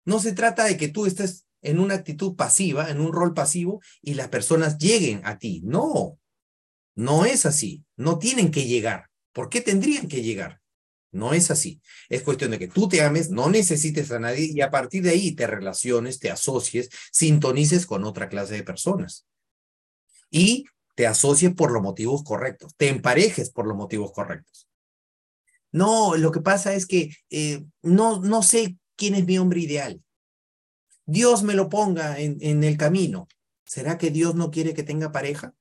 No 0.06 0.20
se 0.20 0.34
trata 0.34 0.66
de 0.66 0.78
que 0.78 0.88
tú 0.88 1.06
estés 1.06 1.46
en 1.62 1.80
una 1.80 1.96
actitud 1.96 2.36
pasiva, 2.36 2.90
en 2.90 3.02
un 3.02 3.12
rol 3.12 3.34
pasivo, 3.34 3.82
y 4.02 4.14
las 4.14 4.30
personas 4.30 4.78
lleguen 4.78 5.22
a 5.26 5.38
ti. 5.38 5.62
No, 5.64 6.20
no 6.96 7.26
es 7.26 7.46
así. 7.46 7.84
No 7.96 8.18
tienen 8.20 8.52
que 8.52 8.66
llegar. 8.66 9.10
¿Por 9.34 9.50
qué 9.50 9.62
tendrían 9.62 10.08
que 10.08 10.22
llegar? 10.22 10.60
No 11.12 11.34
es 11.34 11.50
así. 11.50 11.82
Es 12.08 12.22
cuestión 12.24 12.52
de 12.52 12.60
que 12.60 12.68
tú 12.68 12.88
te 12.88 13.02
ames, 13.02 13.30
no 13.30 13.50
necesites 13.50 14.12
a 14.12 14.20
nadie 14.20 14.52
y 14.54 14.62
a 14.62 14.70
partir 14.70 15.04
de 15.04 15.12
ahí 15.12 15.34
te 15.34 15.48
relaciones, 15.48 16.20
te 16.20 16.30
asocies, 16.30 16.90
sintonices 17.12 17.86
con 17.86 18.04
otra 18.04 18.30
clase 18.30 18.56
de 18.56 18.64
personas. 18.64 19.26
Y 20.30 20.66
te 20.96 21.08
asocies 21.08 21.54
por 21.54 21.72
los 21.72 21.82
motivos 21.82 22.24
correctos, 22.24 22.74
te 22.76 22.90
emparejes 22.90 23.50
por 23.50 23.66
los 23.66 23.76
motivos 23.76 24.12
correctos. 24.12 24.68
No, 25.72 26.16
lo 26.18 26.32
que 26.32 26.42
pasa 26.42 26.74
es 26.74 26.86
que 26.86 27.12
eh, 27.30 27.64
no, 27.82 28.20
no 28.22 28.44
sé 28.44 28.78
quién 29.00 29.16
es 29.16 29.26
mi 29.26 29.40
hombre 29.40 29.62
ideal. 29.62 30.04
Dios 31.06 31.42
me 31.42 31.56
lo 31.56 31.70
ponga 31.70 32.20
en, 32.20 32.64
el 32.64 32.78
camino. 32.78 33.28
¿Será 33.64 33.98
que 33.98 34.12
Dios 34.12 34.36
no 34.36 34.52
quiere 34.52 34.76
que 34.76 34.84
tenga 34.84 35.12
pareja? 35.12 35.56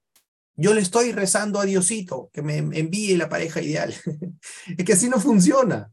Yo 0.56 0.74
le 0.74 0.80
estoy 0.80 1.12
rezando 1.12 1.60
a 1.60 1.64
Diosito 1.64 2.30
que 2.32 2.42
me 2.42 2.58
envíe 2.58 3.16
la 3.16 3.28
pareja 3.30 3.62
ideal. 3.62 3.94
es 4.76 4.84
que 4.84 4.92
así 4.92 5.08
no 5.08 5.20
funciona. 5.20 5.90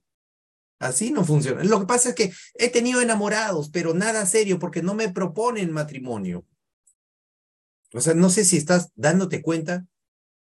Así 0.80 1.12
no 1.12 1.24
funciona. 1.24 1.64
Lo 1.64 1.80
que 1.80 1.86
pasa 1.86 2.10
es 2.10 2.16
que 2.16 2.34
he 2.56 2.70
tenido 2.70 3.00
enamorados, 3.00 3.70
pero 3.70 3.94
nada 3.94 4.26
serio 4.26 4.60
porque 4.60 4.82
no 4.82 4.94
me 4.94 5.10
proponen 5.10 5.72
matrimonio. 5.72 6.46
O 7.94 8.02
sea, 8.02 8.14
no 8.14 8.30
sé 8.30 8.44
si 8.44 8.58
estás 8.58 8.92
dándote 8.96 9.42
cuenta 9.42 9.86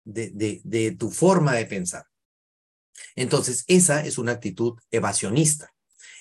de, 0.04 0.60
de 0.64 0.90
tu 0.92 1.10
forma 1.10 1.54
de 1.54 1.66
pensar. 1.66 2.06
Entonces, 3.14 3.64
esa 3.68 4.04
es 4.04 4.18
una 4.18 4.32
actitud 4.32 4.78
evasionista. 4.90 5.75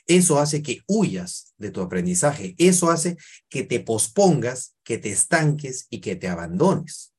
Eso 0.08 0.40
hace 0.40 0.62
que 0.62 0.82
huyas 0.88 1.54
de 1.58 1.72
tu 1.72 1.82
aprendizaje. 1.82 2.56
Eso 2.58 2.90
hace 2.90 3.18
que 3.50 3.64
te 3.64 3.80
pospongas, 3.80 4.76
que 4.84 4.98
te 4.98 5.12
estanques 5.12 5.88
y 5.90 6.02
que 6.02 6.16
te 6.16 6.28
abandones 6.28 7.16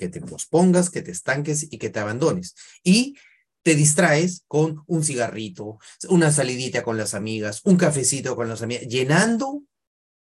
que 0.00 0.08
te 0.08 0.20
pospongas, 0.22 0.90
que 0.90 1.02
te 1.02 1.12
estanques 1.12 1.68
y 1.70 1.78
que 1.78 1.90
te 1.90 2.00
abandones. 2.00 2.56
Y 2.82 3.16
te 3.62 3.74
distraes 3.74 4.44
con 4.48 4.82
un 4.86 5.04
cigarrito, 5.04 5.78
una 6.08 6.32
salidita 6.32 6.82
con 6.82 6.96
las 6.96 7.12
amigas, 7.14 7.60
un 7.64 7.76
cafecito 7.76 8.34
con 8.34 8.48
las 8.48 8.62
amigas, 8.62 8.86
llenando 8.88 9.62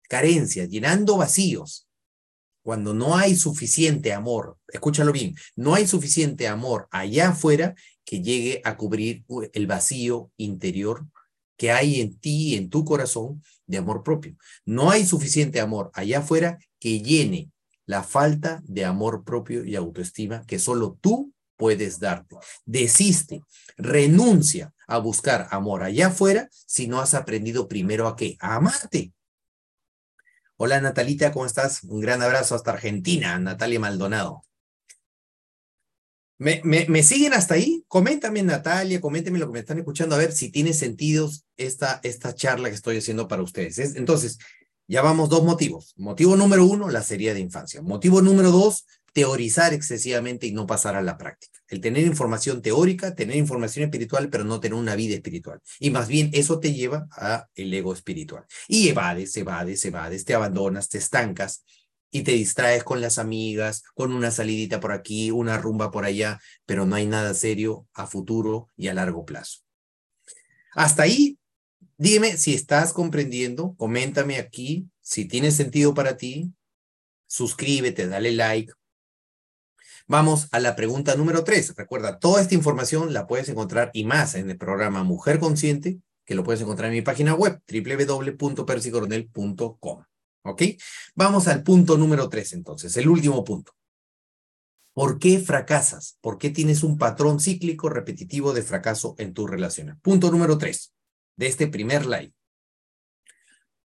carencias, 0.08 0.70
llenando 0.70 1.18
vacíos. 1.18 1.88
Cuando 2.62 2.94
no 2.94 3.18
hay 3.18 3.36
suficiente 3.36 4.14
amor, 4.14 4.58
escúchalo 4.68 5.12
bien, 5.12 5.36
no 5.56 5.74
hay 5.74 5.88
suficiente 5.88 6.48
amor 6.48 6.88
allá 6.92 7.30
afuera 7.30 7.76
que 8.06 8.22
llegue 8.22 8.62
a 8.64 8.78
cubrir 8.78 9.26
el 9.54 9.68
vacío 9.68 10.32
interior 10.38 11.08
que 11.58 11.72
hay 11.72 12.02
en 12.02 12.18
ti, 12.20 12.56
en 12.56 12.70
tu 12.70 12.84
corazón, 12.86 13.42
de 13.66 13.78
amor 13.78 14.04
propio. 14.04 14.36
No 14.66 14.92
hay 14.92 15.06
suficiente 15.06 15.60
amor 15.60 15.92
allá 15.94 16.20
afuera 16.20 16.58
que 16.80 17.02
llene 17.02 17.52
la 17.86 18.04
falta 18.04 18.62
de 18.66 18.86
amor 18.86 19.24
propio 19.24 19.66
y 19.66 19.76
autoestima 19.76 20.46
que 20.46 20.60
solo 20.60 20.98
tú 21.00 21.34
puedes 21.56 22.00
darte. 22.00 22.36
Desiste, 22.66 23.42
renuncia 23.78 24.74
a 24.88 24.98
buscar 24.98 25.48
amor 25.52 25.84
allá 25.84 26.08
afuera 26.08 26.50
si 26.52 26.88
no 26.88 27.00
has 27.00 27.14
aprendido 27.14 27.68
primero 27.68 28.08
a 28.08 28.16
qué? 28.16 28.38
A 28.40 28.56
amarte. 28.56 29.14
Hola 30.58 30.80
Natalita, 30.82 31.32
¿cómo 31.32 31.46
estás? 31.46 31.84
Un 31.84 32.00
gran 32.00 32.22
abrazo 32.22 32.56
hasta 32.56 32.72
Argentina, 32.72 33.38
Natalia 33.40 33.80
Maldonado. 33.80 34.44
¿Me, 36.38 36.62
me, 36.64 37.04
siguen 37.04 37.34
hasta 37.34 37.54
ahí? 37.54 37.84
Coméntame, 37.88 38.42
Natalia, 38.44 39.00
coméntame 39.00 39.40
lo 39.40 39.48
que 39.48 39.54
me 39.54 39.60
están 39.60 39.78
escuchando, 39.78 40.16
a 40.16 40.18
ver 40.18 40.32
si 40.32 40.50
tiene 40.50 40.74
sentido 40.74 41.30
esta, 41.58 42.00
esta 42.04 42.34
charla 42.34 42.70
que 42.70 42.76
estoy 42.76 42.98
haciendo 42.98 43.28
para 43.28 43.44
ustedes. 43.44 43.78
Entonces, 43.96 44.40
ya 44.88 45.02
vamos 45.02 45.30
dos 45.30 45.44
motivos. 45.44 45.94
Motivo 45.96 46.36
número 46.36 46.66
uno, 46.66 46.90
la 46.90 47.04
serie 47.04 47.34
de 47.34 47.40
infancia. 47.40 47.82
Motivo 47.82 48.22
número 48.22 48.52
dos, 48.52 48.86
teorizar 49.14 49.74
excesivamente 49.74 50.48
y 50.48 50.52
no 50.52 50.66
pasar 50.66 50.96
a 50.96 51.02
la 51.02 51.18
práctica. 51.18 51.60
El 51.68 51.80
tener 51.80 52.06
información 52.06 52.62
teórica, 52.62 53.16
tener 53.16 53.38
información 53.38 53.86
espiritual, 53.86 54.30
pero 54.30 54.44
no 54.44 54.60
tener 54.60 54.78
una 54.78 54.96
vida 54.96 55.16
espiritual. 55.16 55.62
Y 55.80 55.92
más 55.92 56.08
bien 56.08 56.32
eso 56.34 56.60
te 56.60 56.74
lleva 56.74 57.08
a 57.12 57.48
el 57.56 57.74
ego 57.74 57.94
espiritual. 57.94 58.46
Y 58.68 58.90
evades, 58.90 59.38
evades, 59.38 59.86
evades, 59.86 60.26
te 60.26 60.34
abandonas, 60.34 60.90
te 60.90 60.98
estancas 60.98 61.64
y 62.14 62.24
te 62.24 62.32
distraes 62.32 62.86
con 62.86 63.02
las 63.02 63.18
amigas, 63.18 63.84
con 63.94 64.14
una 64.14 64.32
salidita 64.32 64.80
por 64.80 64.94
aquí, 64.94 65.32
una 65.32 65.58
rumba 65.58 65.92
por 65.92 66.06
allá, 66.06 66.40
pero 66.66 66.86
no 66.86 66.96
hay 66.96 67.08
nada 67.08 67.34
serio 67.34 67.88
a 67.94 68.08
futuro 68.08 68.70
y 68.78 68.88
a 68.88 68.94
largo 68.94 69.26
plazo. 69.26 69.60
Hasta 70.74 71.04
ahí 71.04 71.38
Dime 71.98 72.38
si 72.38 72.54
estás 72.54 72.92
comprendiendo, 72.92 73.76
coméntame 73.78 74.38
aquí, 74.38 74.90
si 75.00 75.26
tiene 75.26 75.52
sentido 75.52 75.94
para 75.94 76.18
ti, 76.18 76.52
suscríbete, 77.28 78.08
dale 78.08 78.32
like. 78.32 78.74
Vamos 80.08 80.48
a 80.52 80.60
la 80.60 80.76
pregunta 80.76 81.16
número 81.16 81.46
tres. 81.46 81.74
Recuerda, 81.78 82.20
toda 82.20 82.42
esta 82.42 82.56
información 82.56 83.14
la 83.14 83.28
puedes 83.28 83.48
encontrar 83.48 83.92
y 83.94 84.04
más 84.06 84.34
en 84.36 84.50
el 84.50 84.58
programa 84.58 85.04
Mujer 85.04 85.40
Consciente, 85.40 86.00
que 86.26 86.36
lo 86.36 86.44
puedes 86.44 86.62
encontrar 86.62 86.90
en 86.90 86.96
mi 86.96 87.04
página 87.04 87.36
web, 87.36 87.62
www.persicoronel.com. 87.72 90.04
¿Ok? 90.44 90.64
Vamos 91.16 91.48
al 91.48 91.64
punto 91.64 91.98
número 91.98 92.30
tres 92.30 92.54
entonces, 92.54 92.96
el 92.98 93.08
último 93.08 93.44
punto. 93.44 93.74
¿Por 94.94 95.18
qué 95.18 95.40
fracasas? 95.40 96.18
¿Por 96.22 96.38
qué 96.38 96.50
tienes 96.52 96.84
un 96.84 96.98
patrón 96.98 97.40
cíclico 97.40 97.90
repetitivo 97.90 98.54
de 98.54 98.62
fracaso 98.62 99.16
en 99.18 99.34
tus 99.34 99.50
relaciones? 99.50 99.96
Punto 100.02 100.30
número 100.30 100.58
tres 100.58 100.94
de 101.36 101.48
este 101.48 101.68
primer 101.68 102.06
live. 102.06 102.34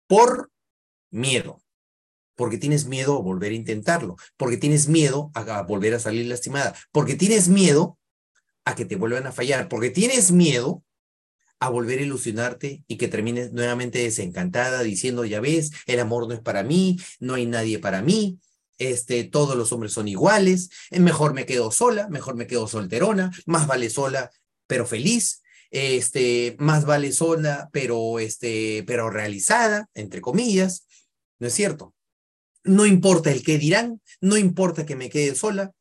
Por 0.07 0.51
miedo, 1.11 1.61
porque 2.35 2.57
tienes 2.57 2.85
miedo 2.85 3.17
a 3.17 3.21
volver 3.21 3.51
a 3.51 3.55
intentarlo, 3.55 4.15
porque 4.37 4.57
tienes 4.57 4.87
miedo 4.87 5.31
a, 5.33 5.61
volver 5.63 5.93
a 5.93 5.99
salir 5.99 6.25
lastimada, 6.27 6.75
porque 6.91 7.15
tienes 7.15 7.49
miedo 7.49 7.97
a 8.65 8.75
que 8.75 8.85
te 8.85 8.95
vuelvan 8.95 9.27
a 9.27 9.31
fallar, 9.31 9.69
porque 9.69 9.89
tienes 9.89 10.31
miedo 10.31 10.83
a 11.59 11.69
volver 11.69 11.99
a 11.99 12.03
ilusionarte 12.03 12.83
y 12.87 12.97
que 12.97 13.07
termines 13.07 13.53
nuevamente 13.53 13.99
desencantada 13.99 14.83
diciendo, 14.83 15.25
ya 15.25 15.39
ves, 15.39 15.71
el 15.85 15.99
amor 15.99 16.27
no 16.27 16.33
es 16.33 16.41
para 16.41 16.63
mí, 16.63 16.97
no 17.19 17.35
hay 17.35 17.45
nadie 17.45 17.79
para 17.79 18.01
mí, 18.01 18.39
este, 18.77 19.23
todos 19.23 19.55
los 19.55 19.71
hombres 19.71 19.93
son 19.93 20.07
iguales, 20.07 20.69
mejor 20.91 21.33
me 21.33 21.45
quedo 21.45 21.71
sola, 21.71 22.09
mejor 22.09 22.35
me 22.35 22.47
quedo 22.47 22.67
solterona, 22.67 23.31
más 23.45 23.67
vale 23.67 23.89
sola, 23.89 24.31
pero 24.67 24.85
feliz, 24.85 25.41
este, 25.71 26.55
más 26.59 26.85
vale 26.85 27.11
sola, 27.11 27.69
pero, 27.71 28.19
este, 28.19 28.83
pero 28.85 29.09
realizada, 29.09 29.89
entre 29.93 30.21
comillas, 30.21 30.85
¿no 31.39 31.47
es 31.47 31.53
cierto? 31.53 31.93
No 32.63 32.85
importa 32.85 33.31
el 33.31 33.43
qué 33.43 33.57
dirán, 33.57 34.01
no 34.21 34.37
importa 34.37 34.85
que 34.85 34.95
me 34.95 35.09
quede 35.09 35.35
sola, 35.35 35.71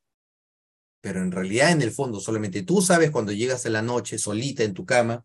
pero 1.00 1.20
en 1.20 1.32
realidad 1.32 1.70
en 1.70 1.82
el 1.82 1.90
fondo 1.90 2.20
solamente 2.20 2.62
tú 2.62 2.80
sabes 2.80 3.10
cuando 3.10 3.32
llegas 3.32 3.66
a 3.66 3.70
la 3.70 3.82
noche 3.82 4.18
solita 4.18 4.62
en 4.62 4.72
tu 4.72 4.86
cama 4.86 5.24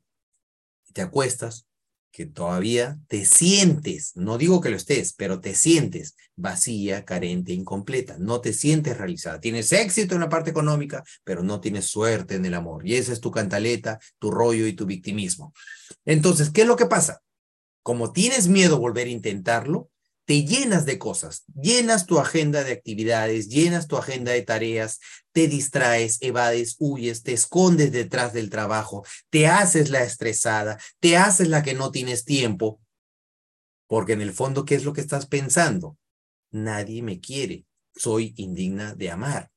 te 0.93 1.01
acuestas 1.01 1.67
que 2.11 2.25
todavía 2.25 2.99
te 3.07 3.23
sientes, 3.25 4.13
no 4.15 4.37
digo 4.37 4.61
que 4.61 4.69
lo 4.69 4.77
estés, 4.77 5.13
pero 5.13 5.39
te 5.39 5.53
sientes 5.53 6.15
vacía, 6.35 7.05
carente, 7.05 7.53
incompleta, 7.53 8.17
no 8.17 8.41
te 8.41 8.51
sientes 8.53 8.97
realizada. 8.97 9.39
Tienes 9.39 9.71
éxito 9.71 10.15
en 10.15 10.21
la 10.21 10.29
parte 10.29 10.49
económica, 10.49 11.03
pero 11.23 11.43
no 11.43 11.59
tienes 11.61 11.85
suerte 11.85 12.35
en 12.35 12.45
el 12.45 12.55
amor. 12.55 12.87
Y 12.87 12.95
esa 12.95 13.13
es 13.13 13.21
tu 13.21 13.31
cantaleta, 13.31 13.99
tu 14.17 14.31
rollo 14.31 14.65
y 14.65 14.73
tu 14.73 14.85
victimismo. 14.85 15.53
Entonces, 16.05 16.49
¿qué 16.49 16.61
es 16.61 16.67
lo 16.67 16.75
que 16.75 16.87
pasa? 16.87 17.21
Como 17.83 18.11
tienes 18.11 18.47
miedo 18.47 18.75
a 18.75 18.79
volver 18.79 19.07
a 19.07 19.11
intentarlo, 19.11 19.89
te 20.29 20.43
llenas 20.43 20.85
de 20.85 20.99
cosas, 20.99 21.43
llenas 21.59 22.05
tu 22.05 22.19
agenda 22.19 22.63
de 22.63 22.71
actividades, 22.71 23.49
llenas 23.49 23.87
tu 23.87 23.97
agenda 23.97 24.31
de 24.31 24.43
tareas, 24.43 24.99
te 25.31 25.47
distraes, 25.47 26.19
evades, 26.21 26.75
huyes, 26.77 27.23
te 27.23 27.33
escondes 27.33 27.91
detrás 27.91 28.31
del 28.31 28.51
trabajo, 28.51 29.03
te 29.31 29.47
haces 29.47 29.89
la 29.89 30.03
estresada, 30.03 30.79
te 30.99 31.17
haces 31.17 31.47
la 31.47 31.63
que 31.63 31.73
no 31.73 31.89
tienes 31.89 32.25
tiempo, 32.25 32.79
porque 33.87 34.13
en 34.13 34.21
el 34.21 34.31
fondo, 34.31 34.65
¿qué 34.65 34.75
es 34.75 34.83
lo 34.83 34.93
que 34.93 35.01
estás 35.01 35.25
pensando? 35.25 35.97
Nadie 36.51 37.01
me 37.01 37.19
quiere, 37.19 37.65
soy 37.95 38.35
indigna 38.37 38.93
de 38.93 39.09
amar. 39.09 39.49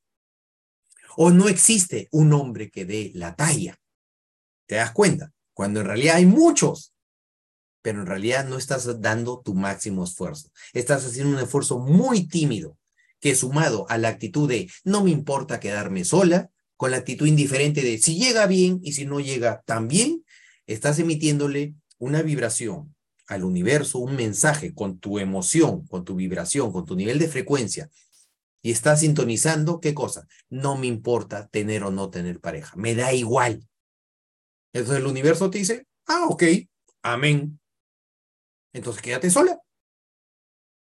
O 1.17 1.29
no 1.29 1.49
existe 1.49 2.07
un 2.09 2.33
hombre 2.33 2.71
que 2.71 2.85
dé 2.85 3.11
la 3.13 3.35
talla. 3.35 3.79
¿Te 4.65 4.73
das 4.73 4.91
cuenta? 4.91 5.33
Cuando 5.53 5.81
en 5.81 5.85
realidad 5.85 6.15
hay 6.15 6.25
muchos 6.25 6.92
pero 7.83 7.99
en 7.99 8.07
realidad 8.07 8.47
no 8.47 8.57
estás 8.57 9.01
dando 9.01 9.41
tu 9.41 9.53
máximo 9.53 10.03
esfuerzo. 10.05 10.49
Estás 10.73 11.05
haciendo 11.05 11.37
un 11.37 11.43
esfuerzo 11.43 11.77
muy 11.77 12.27
tímido, 12.27 12.77
que 13.19 13.35
sumado 13.35 13.85
a 13.89 13.99
la 13.99 14.07
actitud 14.07 14.49
de 14.49 14.71
no 14.83 15.03
me 15.03 15.11
importa 15.11 15.59
quedarme 15.59 16.03
sola, 16.03 16.49
con 16.75 16.91
la 16.91 16.97
actitud 16.97 17.27
indiferente 17.27 17.83
de 17.83 17.99
si 17.99 18.17
llega 18.17 18.47
bien 18.47 18.79
y 18.81 18.93
si 18.93 19.05
no 19.05 19.19
llega 19.19 19.61
tan 19.65 19.87
bien, 19.87 20.25
estás 20.65 20.97
emitiéndole 20.97 21.75
una 21.99 22.21
vibración 22.21 22.95
al 23.27 23.43
universo, 23.43 23.99
un 23.99 24.15
mensaje 24.15 24.73
con 24.73 24.99
tu 24.99 25.19
emoción, 25.19 25.85
con 25.87 26.03
tu 26.03 26.15
vibración, 26.15 26.71
con 26.71 26.85
tu 26.85 26.95
nivel 26.95 27.19
de 27.19 27.27
frecuencia, 27.27 27.89
y 28.61 28.71
estás 28.71 29.01
sintonizando, 29.01 29.79
¿qué 29.79 29.93
cosa? 29.93 30.27
No 30.49 30.77
me 30.77 30.87
importa 30.87 31.47
tener 31.47 31.83
o 31.83 31.91
no 31.91 32.09
tener 32.09 32.39
pareja, 32.39 32.75
me 32.75 32.95
da 32.95 33.13
igual. 33.13 33.67
Entonces 34.73 35.01
el 35.01 35.07
universo 35.07 35.49
te 35.49 35.59
dice, 35.59 35.85
ah, 36.07 36.25
ok, 36.29 36.43
amén. 37.01 37.59
Entonces 38.73 39.01
quédate 39.01 39.29
sola. 39.29 39.59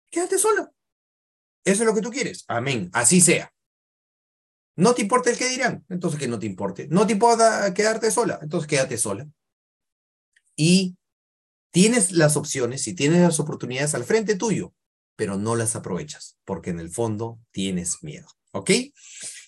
Quédate 0.09 0.37
sola. 0.37 0.71
Eso 1.65 1.83
es 1.83 1.87
lo 1.87 1.95
que 1.95 2.01
tú 2.01 2.11
quieres. 2.11 2.45
Amén. 2.47 2.89
Así 2.93 3.19
sea. 3.19 3.51
No 4.75 4.93
te 4.93 5.01
importa 5.01 5.29
el 5.29 5.37
que 5.37 5.49
dirán, 5.49 5.85
entonces 5.89 6.19
que 6.19 6.27
no 6.27 6.39
te 6.39 6.45
importe. 6.45 6.87
No 6.89 7.05
te 7.05 7.13
importa 7.13 7.73
quedarte 7.73 8.09
sola, 8.09 8.39
entonces 8.41 8.67
quédate 8.67 8.97
sola. 8.97 9.27
Y 10.55 10.97
tienes 11.71 12.11
las 12.11 12.37
opciones 12.37 12.87
y 12.87 12.95
tienes 12.95 13.21
las 13.21 13.39
oportunidades 13.39 13.93
al 13.93 14.03
frente 14.03 14.35
tuyo, 14.35 14.73
pero 15.15 15.37
no 15.37 15.55
las 15.55 15.75
aprovechas, 15.75 16.37
porque 16.43 16.71
en 16.71 16.79
el 16.79 16.89
fondo 16.89 17.39
tienes 17.51 18.01
miedo. 18.01 18.27
¿Ok? 18.51 18.71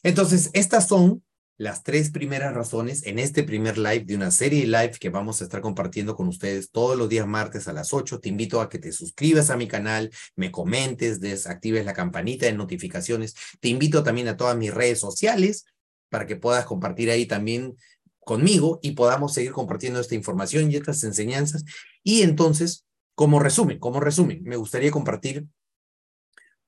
Entonces, 0.03 0.51
estas 0.53 0.87
son 0.87 1.23
las 1.57 1.83
tres 1.83 2.11
primeras 2.11 2.53
razones 2.53 3.05
en 3.05 3.17
este 3.17 3.43
primer 3.43 3.77
live 3.77 4.03
de 4.03 4.15
una 4.15 4.29
serie 4.31 4.61
de 4.61 4.67
live 4.67 4.97
que 4.99 5.09
vamos 5.09 5.39
a 5.39 5.45
estar 5.45 5.61
compartiendo 5.61 6.15
con 6.15 6.27
ustedes 6.27 6.69
todos 6.69 6.97
los 6.97 7.07
días 7.07 7.27
martes 7.27 7.67
a 7.67 7.73
las 7.73 7.93
8. 7.93 8.19
Te 8.19 8.29
invito 8.29 8.59
a 8.59 8.69
que 8.69 8.77
te 8.77 8.91
suscribas 8.91 9.49
a 9.49 9.55
mi 9.57 9.67
canal, 9.67 10.11
me 10.35 10.51
comentes, 10.51 11.21
desactives 11.21 11.85
la 11.85 11.93
campanita 11.93 12.45
de 12.45 12.53
notificaciones. 12.53 13.35
Te 13.61 13.69
invito 13.69 14.03
también 14.03 14.27
a 14.27 14.35
todas 14.35 14.57
mis 14.57 14.73
redes 14.73 14.99
sociales 14.99 15.65
para 16.09 16.25
que 16.25 16.35
puedas 16.35 16.65
compartir 16.65 17.09
ahí 17.09 17.25
también 17.25 17.77
conmigo 18.19 18.79
y 18.81 18.91
podamos 18.91 19.33
seguir 19.33 19.53
compartiendo 19.53 20.01
esta 20.01 20.15
información 20.15 20.69
y 20.69 20.75
estas 20.75 21.03
enseñanzas. 21.05 21.63
Y 22.03 22.23
entonces, 22.23 22.85
como 23.13 23.39
resumen, 23.39 23.79
como 23.79 24.01
resumen, 24.01 24.43
me 24.43 24.57
gustaría 24.57 24.91
compartir 24.91 25.45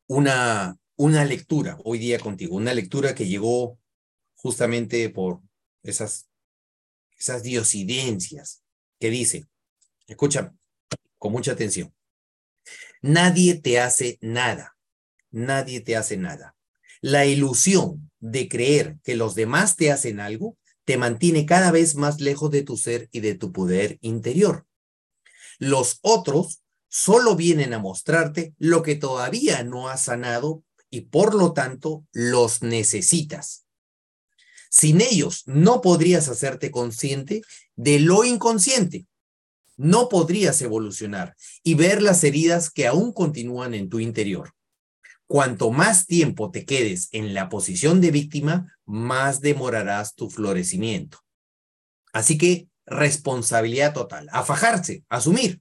una, 0.08 0.78
una 0.96 1.26
lectura 1.26 1.78
hoy 1.84 1.98
día 1.98 2.20
contigo, 2.20 2.56
una 2.56 2.74
lectura 2.74 3.14
que 3.14 3.28
llegó 3.28 3.78
justamente 4.38 5.10
por 5.10 5.42
esas, 5.84 6.30
esas 7.20 7.44
diosidencias 7.44 8.64
que 9.00 9.10
dice, 9.10 9.48
escucha 10.08 10.54
con 11.18 11.32
mucha 11.32 11.52
atención, 11.52 11.94
nadie 13.02 13.56
te 13.56 13.80
hace 13.80 14.18
nada, 14.22 14.78
nadie 15.30 15.82
te 15.82 15.98
hace 15.98 16.18
nada. 16.18 16.56
La 17.02 17.26
ilusión 17.26 18.12
de 18.20 18.48
creer 18.48 18.98
que 19.04 19.16
los 19.16 19.36
demás 19.36 19.76
te 19.76 19.92
hacen 19.92 20.20
algo 20.20 20.58
te 20.86 20.98
mantiene 20.98 21.46
cada 21.46 21.72
vez 21.72 21.96
más 21.96 22.22
lejos 22.22 22.50
de 22.50 22.64
tu 22.64 22.78
ser 22.78 23.10
y 23.12 23.20
de 23.20 23.36
tu 23.36 23.52
poder 23.52 23.98
interior. 24.02 24.66
Los 25.60 26.00
otros 26.02 26.62
solo 26.88 27.36
vienen 27.36 27.74
a 27.74 27.80
mostrarte 27.80 28.56
lo 28.58 28.84
que 28.84 28.96
todavía 28.96 29.64
no 29.64 29.90
has 29.90 30.06
sanado 30.06 30.64
y 30.90 31.02
por 31.02 31.36
lo 31.36 31.52
tanto 31.52 32.06
los 32.14 32.62
necesitas. 32.62 33.67
Sin 34.80 35.02
ellos 35.02 35.42
no 35.48 35.82
podrías 35.82 36.30
hacerte 36.30 36.70
consciente 36.70 37.42
de 37.76 38.00
lo 38.00 38.24
inconsciente. 38.24 39.08
No 39.76 40.08
podrías 40.08 40.62
evolucionar 40.62 41.36
y 41.64 41.74
ver 41.74 42.04
las 42.04 42.24
heridas 42.24 42.70
que 42.70 42.86
aún 42.86 43.12
continúan 43.12 43.74
en 43.74 43.90
tu 43.90 44.00
interior. 44.00 44.54
Cuanto 45.26 45.72
más 45.72 46.06
tiempo 46.06 46.52
te 46.52 46.64
quedes 46.64 47.10
en 47.12 47.34
la 47.34 47.50
posición 47.50 48.02
de 48.02 48.12
víctima, 48.12 48.78
más 48.86 49.42
demorarás 49.42 50.14
tu 50.14 50.30
florecimiento. 50.30 51.20
Así 52.14 52.38
que 52.38 52.68
responsabilidad 52.86 53.94
total, 53.94 54.28
a 54.32 54.44
fajarse, 54.44 55.04
asumir. 55.10 55.60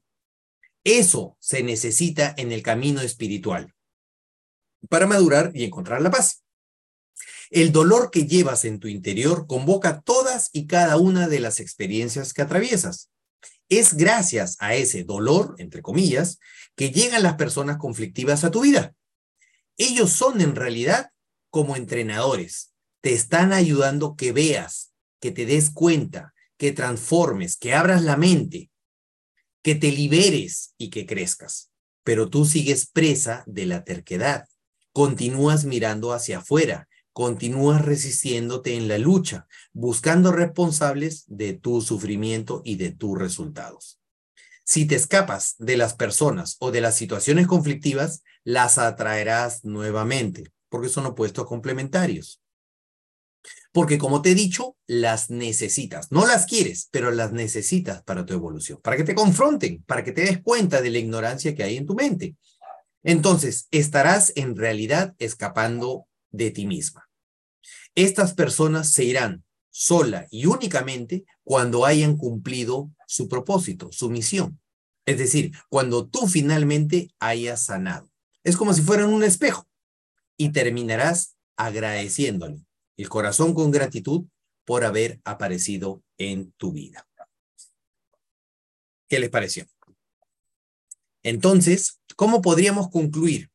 Eso 0.85 1.39
se 1.41 1.63
necesita 1.63 2.35
en 2.37 2.53
el 2.53 2.63
camino 2.63 3.01
espiritual 3.01 3.75
para 4.91 5.07
madurar 5.07 5.53
y 5.55 5.65
encontrar 5.65 6.03
la 6.03 6.11
paz. 6.11 6.46
El 7.51 7.73
dolor 7.73 8.11
que 8.11 8.27
llevas 8.27 8.65
en 8.65 8.81
tu 8.81 8.89
interior 8.89 9.47
convoca 9.47 10.01
todas 10.01 10.51
y 10.53 10.67
cada 10.67 10.97
una 10.97 11.29
de 11.29 11.41
las 11.41 11.61
experiencias 11.61 12.33
que 12.33 12.43
atraviesas. 12.43 13.11
Es 13.69 13.95
gracias 13.95 14.57
a 14.61 14.75
ese 14.75 15.05
dolor, 15.05 15.55
entre 15.59 15.83
comillas, 15.83 16.39
que 16.77 16.91
llegan 16.91 17.23
las 17.23 17.35
personas 17.35 17.79
conflictivas 17.79 18.45
a 18.45 18.51
tu 18.51 18.63
vida. 18.63 18.95
Ellos 19.77 20.13
son 20.13 20.41
en 20.41 20.55
realidad 20.55 21.11
como 21.51 21.77
entrenadores. 21.77 22.73
Te 23.01 23.13
están 23.13 23.53
ayudando 23.53 24.17
que 24.17 24.33
veas, 24.33 24.93
que 25.21 25.31
te 25.31 25.47
des 25.47 25.71
cuenta, 25.71 26.35
que 26.57 26.73
transformes, 26.73 27.57
que 27.57 27.75
abras 27.75 28.03
la 28.03 28.17
mente, 28.17 28.71
que 29.63 29.75
te 29.75 29.91
liberes 29.91 30.75
y 30.79 30.91
que 30.91 31.07
crezcas. 31.07 31.71
Pero 32.05 32.31
tú 32.31 32.45
sigues 32.45 32.87
presa 32.87 33.43
de 33.47 33.67
la 33.67 33.85
terquedad. 33.85 34.47
Continúas 34.93 35.65
mirando 35.65 36.13
hacia 36.13 36.39
afuera, 36.39 36.89
continúas 37.17 37.83
resistiéndote 37.83 38.75
en 38.75 38.89
la 38.89 38.99
lucha, 38.99 39.47
buscando 39.73 40.33
responsables 40.33 41.25
de 41.29 41.55
tu 41.55 41.81
sufrimiento 41.81 42.61
y 42.63 42.77
de 42.77 42.91
tus 42.91 43.19
resultados. 43.19 44.03
Si 44.65 44.85
te 44.85 44.97
escapas 44.97 45.55
de 45.57 45.79
las 45.79 45.95
personas 45.95 46.57
o 46.61 46.71
de 46.73 46.83
las 46.83 46.95
situaciones 46.95 47.47
conflictivas, 47.47 48.23
las 48.45 48.77
atraerás 48.77 49.65
nuevamente, 49.65 50.53
porque 50.69 50.91
son 50.91 51.07
opuestos 51.07 51.47
complementarios. 51.47 52.43
Porque 53.73 53.97
como 53.97 54.21
te 54.21 54.33
he 54.33 54.35
dicho, 54.35 54.77
las 54.87 55.31
necesitas. 55.31 56.13
No 56.13 56.27
las 56.27 56.45
quieres, 56.45 56.91
pero 56.91 57.11
las 57.13 57.33
necesitas 57.33 58.03
para 58.03 58.27
tu 58.27 58.35
evolución, 58.35 58.79
para 58.83 58.99
que 58.99 59.05
te 59.05 59.15
confronten, 59.15 59.83
para 59.85 60.05
que 60.05 60.13
te 60.13 60.21
des 60.21 60.43
cuenta 60.43 60.83
de 60.83 60.91
la 60.91 60.99
ignorancia 60.99 61.55
que 61.55 61.63
hay 61.63 61.79
en 61.79 61.87
tu 61.87 61.95
mente. 61.95 62.37
Entonces, 63.03 63.69
estarás 63.71 64.35
en 64.37 64.55
realidad 64.55 65.15
escapando 65.19 66.07
de 66.31 66.51
ti 66.51 66.67
misma. 66.67 67.06
Estas 67.97 68.35
personas 68.35 68.91
se 68.91 69.05
irán 69.05 69.43
sola 69.71 70.29
y 70.31 70.47
únicamente 70.47 71.25
cuando 71.45 71.87
hayan 71.87 72.17
cumplido 72.19 72.91
su 73.07 73.27
propósito, 73.27 73.91
su 73.91 74.11
misión. 74.11 74.61
Es 75.07 75.19
decir, 75.19 75.53
cuando 75.71 76.07
tú 76.07 76.27
finalmente 76.29 77.11
hayas 77.19 77.65
sanado. 77.65 78.11
Es 78.45 78.57
como 78.57 78.75
si 78.75 78.83
fueran 78.83 79.13
un 79.13 79.25
espejo 79.25 79.67
y 80.37 80.51
terminarás 80.51 81.37
agradeciéndole 81.57 82.67
el 82.99 83.09
corazón 83.09 83.55
con 83.55 83.71
gratitud 83.71 84.27
por 84.67 84.85
haber 84.85 85.21
aparecido 85.25 86.03
en 86.19 86.53
tu 86.53 86.73
vida. 86.73 87.09
¿Qué 89.09 89.19
les 89.21 89.31
pareció? 89.31 89.67
Entonces, 91.23 92.01
¿cómo 92.15 92.43
podríamos 92.43 92.91
concluir 92.91 93.51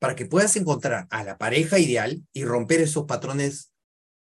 para 0.00 0.16
que 0.16 0.26
puedas 0.26 0.56
encontrar 0.56 1.06
a 1.10 1.22
la 1.22 1.38
pareja 1.38 1.78
ideal 1.78 2.24
y 2.32 2.44
romper 2.44 2.80
esos 2.80 3.04
patrones 3.04 3.70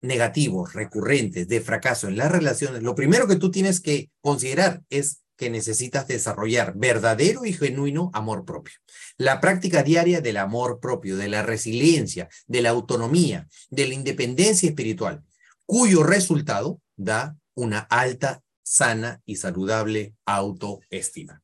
negativos, 0.02 0.74
recurrentes, 0.74 1.48
de 1.48 1.60
fracaso 1.60 2.08
en 2.08 2.18
las 2.18 2.32
relaciones, 2.32 2.84
lo 2.84 2.96
primero 2.96 3.28
que 3.28 3.36
tú 3.36 3.52
tienes 3.52 3.82
que 3.82 4.12
considerar 4.22 4.84
es 4.90 5.24
que 5.36 5.50
necesitas 5.50 6.08
desarrollar 6.08 6.74
verdadero 6.78 7.44
y 7.44 7.52
genuino 7.52 8.10
amor 8.14 8.46
propio. 8.46 8.76
La 9.18 9.42
práctica 9.42 9.84
diaria 9.84 10.22
del 10.22 10.38
amor 10.38 10.80
propio, 10.80 11.18
de 11.18 11.28
la 11.28 11.44
resiliencia, 11.44 12.30
de 12.48 12.62
la 12.62 12.70
autonomía, 12.70 13.50
de 13.70 13.88
la 13.88 13.96
independencia 13.96 14.70
espiritual, 14.70 15.24
cuyo 15.66 16.04
resultado 16.04 16.80
da 16.96 17.36
una 17.56 17.80
alta, 17.80 18.44
sana 18.64 19.22
y 19.26 19.36
saludable 19.38 20.16
autoestima. 20.26 21.42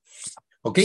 ¿Ok? 0.61 0.79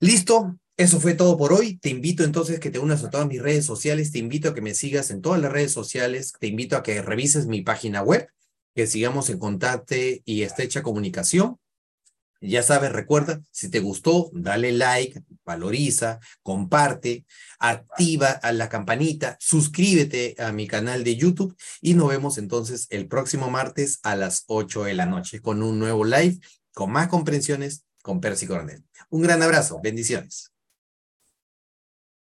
¿Listo? 0.00 0.58
Eso 0.76 1.00
fue 1.00 1.14
todo 1.14 1.38
por 1.38 1.54
hoy. 1.54 1.78
Te 1.78 1.88
invito 1.88 2.22
entonces 2.22 2.60
que 2.60 2.70
te 2.70 2.78
unas 2.78 3.02
a 3.02 3.08
todas 3.08 3.26
mis 3.26 3.40
redes 3.40 3.64
sociales. 3.64 4.12
Te 4.12 4.18
invito 4.18 4.50
a 4.50 4.54
que 4.54 4.60
me 4.60 4.74
sigas 4.74 5.10
en 5.10 5.22
todas 5.22 5.40
las 5.40 5.50
redes 5.50 5.72
sociales. 5.72 6.34
Te 6.38 6.48
invito 6.48 6.76
a 6.76 6.82
que 6.82 7.00
revises 7.00 7.46
mi 7.46 7.62
página 7.62 8.02
web, 8.02 8.28
que 8.74 8.86
sigamos 8.86 9.30
en 9.30 9.38
contacto 9.38 9.94
y 10.24 10.42
estrecha 10.42 10.82
comunicación. 10.82 11.58
Ya 12.42 12.62
sabes, 12.62 12.92
recuerda, 12.92 13.40
si 13.50 13.70
te 13.70 13.80
gustó, 13.80 14.30
dale 14.34 14.70
like, 14.70 15.22
valoriza, 15.46 16.20
comparte, 16.42 17.24
activa 17.58 18.28
a 18.28 18.52
la 18.52 18.68
campanita, 18.68 19.38
suscríbete 19.40 20.34
a 20.38 20.52
mi 20.52 20.66
canal 20.66 21.02
de 21.02 21.16
YouTube 21.16 21.56
y 21.80 21.94
nos 21.94 22.10
vemos 22.10 22.36
entonces 22.36 22.86
el 22.90 23.08
próximo 23.08 23.50
martes 23.50 24.00
a 24.02 24.14
las 24.16 24.44
8 24.48 24.84
de 24.84 24.94
la 24.94 25.06
noche 25.06 25.40
con 25.40 25.62
un 25.62 25.78
nuevo 25.78 26.04
live 26.04 26.38
con 26.74 26.92
más 26.92 27.08
comprensiones 27.08 27.86
con 28.02 28.20
Percy 28.20 28.46
Coronel. 28.46 28.84
Un 29.08 29.22
gran 29.22 29.42
abrazo, 29.42 29.80
bendiciones. 29.82 30.52